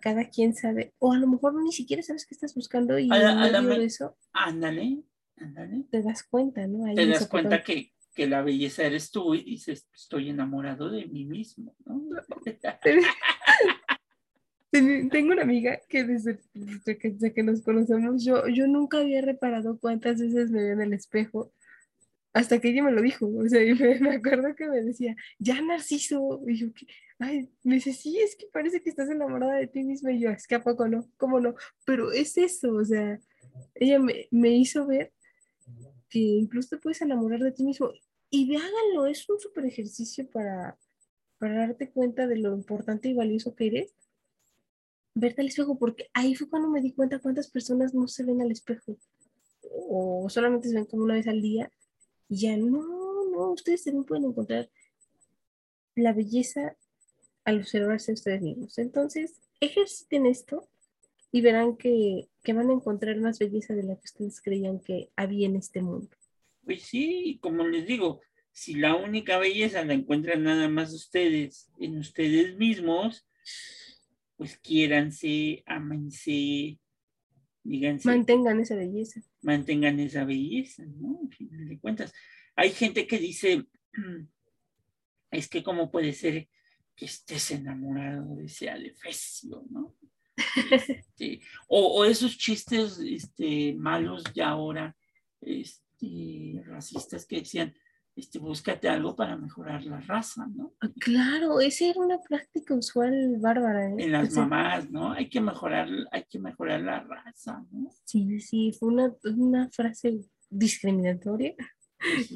cada 0.00 0.28
quien 0.28 0.54
sabe. 0.54 0.94
O 0.98 1.12
a 1.12 1.18
lo 1.18 1.26
mejor 1.26 1.54
ni 1.62 1.72
siquiera 1.72 2.02
sabes 2.02 2.26
qué 2.26 2.34
estás 2.34 2.54
buscando 2.54 2.98
y 2.98 3.08
a 3.10 3.76
eso. 3.82 4.16
Ándale, 4.32 5.02
ándale. 5.36 5.84
Te 5.90 6.02
das 6.02 6.22
cuenta, 6.22 6.66
¿no? 6.66 6.92
te 6.94 7.06
das 7.06 7.28
cuenta 7.28 7.62
que, 7.62 7.92
que 8.14 8.26
la 8.26 8.42
belleza 8.42 8.84
eres 8.84 9.10
tú 9.10 9.34
y 9.34 9.42
dices, 9.44 9.88
estoy 9.94 10.30
enamorado 10.30 10.90
de 10.90 11.06
mí 11.06 11.24
mismo, 11.26 11.76
¿no? 11.84 12.02
Tengo 14.72 15.32
una 15.32 15.42
amiga 15.42 15.80
que 15.86 16.02
desde, 16.02 16.38
que, 17.34 17.42
nos 17.42 17.60
conocemos, 17.60 18.24
yo, 18.24 18.48
yo 18.48 18.66
nunca 18.66 18.98
había 18.98 19.20
reparado 19.20 19.78
cuántas 19.78 20.18
veces 20.18 20.50
me 20.50 20.62
veo 20.62 20.72
en 20.72 20.80
el 20.80 20.92
espejo 20.94 21.52
hasta 22.32 22.58
que 22.58 22.70
ella 22.70 22.82
me 22.82 22.90
lo 22.90 23.02
dijo. 23.02 23.26
O 23.26 23.46
sea, 23.46 23.60
me, 24.00 24.16
acuerdo 24.16 24.54
que 24.54 24.66
me 24.66 24.80
decía, 24.80 25.14
ya 25.38 25.60
Narciso. 25.60 26.40
Y 26.46 26.56
yo, 26.56 26.68
ay, 27.18 27.50
me 27.62 27.74
dice, 27.74 27.92
sí, 27.92 28.18
es 28.18 28.34
que 28.34 28.46
parece 28.50 28.80
que 28.80 28.88
estás 28.88 29.10
enamorada 29.10 29.56
de 29.56 29.66
ti 29.66 29.84
misma. 29.84 30.10
Y 30.12 30.20
yo, 30.20 30.30
es 30.30 30.46
que 30.46 30.54
a 30.54 30.62
poco 30.62 30.88
no, 30.88 31.06
¿cómo 31.18 31.38
no? 31.38 31.54
Pero 31.84 32.10
es 32.10 32.38
eso, 32.38 32.72
o 32.72 32.84
sea, 32.84 33.20
ella 33.74 33.98
me, 33.98 34.26
me 34.30 34.56
hizo 34.56 34.86
ver 34.86 35.12
que 36.08 36.18
incluso 36.18 36.70
te 36.70 36.78
puedes 36.78 37.02
enamorar 37.02 37.40
de 37.40 37.52
ti 37.52 37.62
mismo. 37.62 37.90
Y 38.30 38.56
háganlo, 38.56 39.06
es 39.06 39.28
un 39.28 39.38
súper 39.38 39.66
ejercicio 39.66 40.26
para, 40.30 40.78
para 41.36 41.66
darte 41.66 41.90
cuenta 41.90 42.26
de 42.26 42.38
lo 42.38 42.54
importante 42.54 43.10
y 43.10 43.14
valioso 43.14 43.54
que 43.54 43.66
eres. 43.66 43.94
Verte 45.14 45.42
al 45.42 45.48
espejo, 45.48 45.78
porque 45.78 46.08
ahí 46.14 46.34
fue 46.34 46.48
cuando 46.48 46.68
me 46.68 46.80
di 46.80 46.92
cuenta 46.92 47.18
cuántas 47.18 47.50
personas 47.50 47.94
no 47.94 48.08
se 48.08 48.24
ven 48.24 48.40
al 48.40 48.50
espejo. 48.50 48.96
O 49.62 50.26
solamente 50.28 50.68
se 50.68 50.74
ven 50.74 50.86
como 50.86 51.04
una 51.04 51.14
vez 51.14 51.28
al 51.28 51.42
día. 51.42 51.70
Y 52.28 52.40
ya 52.40 52.56
no, 52.56 52.82
no, 53.30 53.52
ustedes 53.52 53.84
también 53.84 54.04
pueden 54.04 54.24
encontrar 54.24 54.70
la 55.94 56.12
belleza 56.12 56.76
al 57.44 57.58
observarse 57.58 58.12
ustedes 58.12 58.40
mismos. 58.40 58.78
Entonces, 58.78 59.40
ejerciten 59.60 60.26
esto 60.26 60.68
y 61.30 61.40
verán 61.40 61.76
que, 61.76 62.28
van 62.48 62.70
a 62.70 62.74
encontrar 62.74 63.16
más 63.18 63.38
belleza 63.38 63.74
de 63.74 63.82
la 63.82 63.96
que 63.96 64.04
ustedes 64.04 64.40
creían 64.40 64.80
que 64.80 65.10
había 65.16 65.46
en 65.46 65.56
este 65.56 65.80
mundo. 65.80 66.10
Pues 66.64 66.82
sí, 66.82 67.38
como 67.40 67.66
les 67.66 67.86
digo, 67.86 68.20
si 68.52 68.74
la 68.74 68.94
única 68.94 69.38
belleza 69.38 69.84
la 69.84 69.94
encuentran 69.94 70.44
nada 70.44 70.68
más 70.68 70.92
ustedes, 70.92 71.70
en 71.78 71.98
ustedes 71.98 72.56
mismos, 72.56 73.26
pues 74.42 74.58
quiéranse, 74.58 75.62
ámense, 75.66 76.76
díganse. 77.62 78.08
Mantengan 78.08 78.58
esa 78.58 78.74
belleza. 78.74 79.22
Mantengan 79.40 80.00
esa 80.00 80.24
belleza, 80.24 80.82
¿no? 80.84 81.20
En 81.22 81.30
fin 81.30 81.68
de 81.68 81.78
cuentas. 81.78 82.12
Hay 82.56 82.70
gente 82.72 83.06
que 83.06 83.20
dice, 83.20 83.64
es 85.30 85.48
que 85.48 85.62
cómo 85.62 85.92
puede 85.92 86.12
ser 86.12 86.48
que 86.96 87.04
estés 87.04 87.52
enamorado 87.52 88.34
de 88.34 88.46
ese 88.46 88.68
adefesio, 88.68 89.64
¿no? 89.70 89.94
Este, 90.72 91.40
o, 91.68 92.04
esos 92.04 92.36
chistes 92.36 92.98
este, 92.98 93.74
malos 93.74 94.24
ya 94.34 94.48
ahora, 94.48 94.96
este, 95.40 96.60
racistas 96.66 97.26
que 97.26 97.36
decían, 97.36 97.72
este, 98.14 98.38
búscate 98.38 98.88
algo 98.88 99.16
para 99.16 99.36
mejorar 99.36 99.84
la 99.84 100.00
raza, 100.00 100.46
¿no? 100.46 100.74
Ah, 100.80 100.90
claro, 101.00 101.60
esa 101.60 101.86
era 101.86 102.00
una 102.00 102.20
práctica 102.20 102.74
usual 102.74 103.36
bárbara. 103.40 103.90
¿eh? 103.90 103.94
En 103.98 104.12
las 104.12 104.32
mamás, 104.34 104.90
¿no? 104.90 105.12
Hay 105.12 105.28
que 105.28 105.40
mejorar, 105.40 105.88
hay 106.10 106.24
que 106.28 106.38
mejorar 106.38 106.80
la 106.80 107.00
raza, 107.00 107.64
¿no? 107.70 107.90
Sí, 108.04 108.40
sí, 108.40 108.72
fue 108.78 108.88
una, 108.88 109.14
una 109.24 109.70
frase 109.70 110.20
discriminatoria 110.50 111.54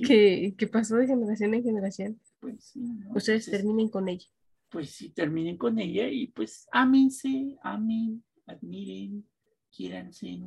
que, 0.06 0.54
que, 0.56 0.66
pasó 0.66 0.96
de 0.96 1.06
generación 1.06 1.54
en 1.54 1.62
generación. 1.62 2.20
Pues 2.40 2.64
sí, 2.64 2.80
Ustedes 3.14 3.50
terminen 3.50 3.88
con 3.88 4.08
ella 4.08 4.26
pues 4.70 4.90
sí 4.90 5.10
terminen 5.10 5.56
con 5.56 5.78
ella 5.78 6.08
y 6.08 6.28
pues 6.28 6.68
ámense, 6.72 7.56
amen, 7.62 8.24
admiren, 8.46 9.26
quiéranse, 9.74 10.38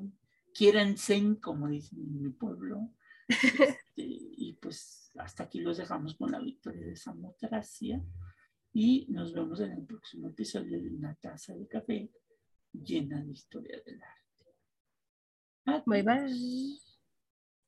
quiéranse, 0.54 1.38
como 1.42 1.68
dicen 1.68 2.00
en 2.00 2.22
mi 2.22 2.30
pueblo. 2.30 2.92
Este, 4.00 4.04
y 4.06 4.54
pues 4.54 5.12
hasta 5.18 5.44
aquí 5.44 5.60
los 5.60 5.78
dejamos 5.78 6.16
con 6.16 6.32
la 6.32 6.40
victoria 6.40 6.86
de 6.86 6.96
Samotracia 6.96 8.02
y 8.74 9.06
nos 9.10 9.34
vemos 9.34 9.60
en 9.62 9.72
el 9.72 9.86
próximo 9.86 10.30
episodio 10.30 10.82
de 10.82 10.90
una 10.90 11.16
taza 11.16 11.56
de 11.56 11.68
café 11.68 12.12
llena 12.72 13.22
de 13.24 13.32
historia 13.32 13.80
del 13.86 14.02
arte. 14.02 15.84
Bye 15.86 16.04
bye. 16.04 16.89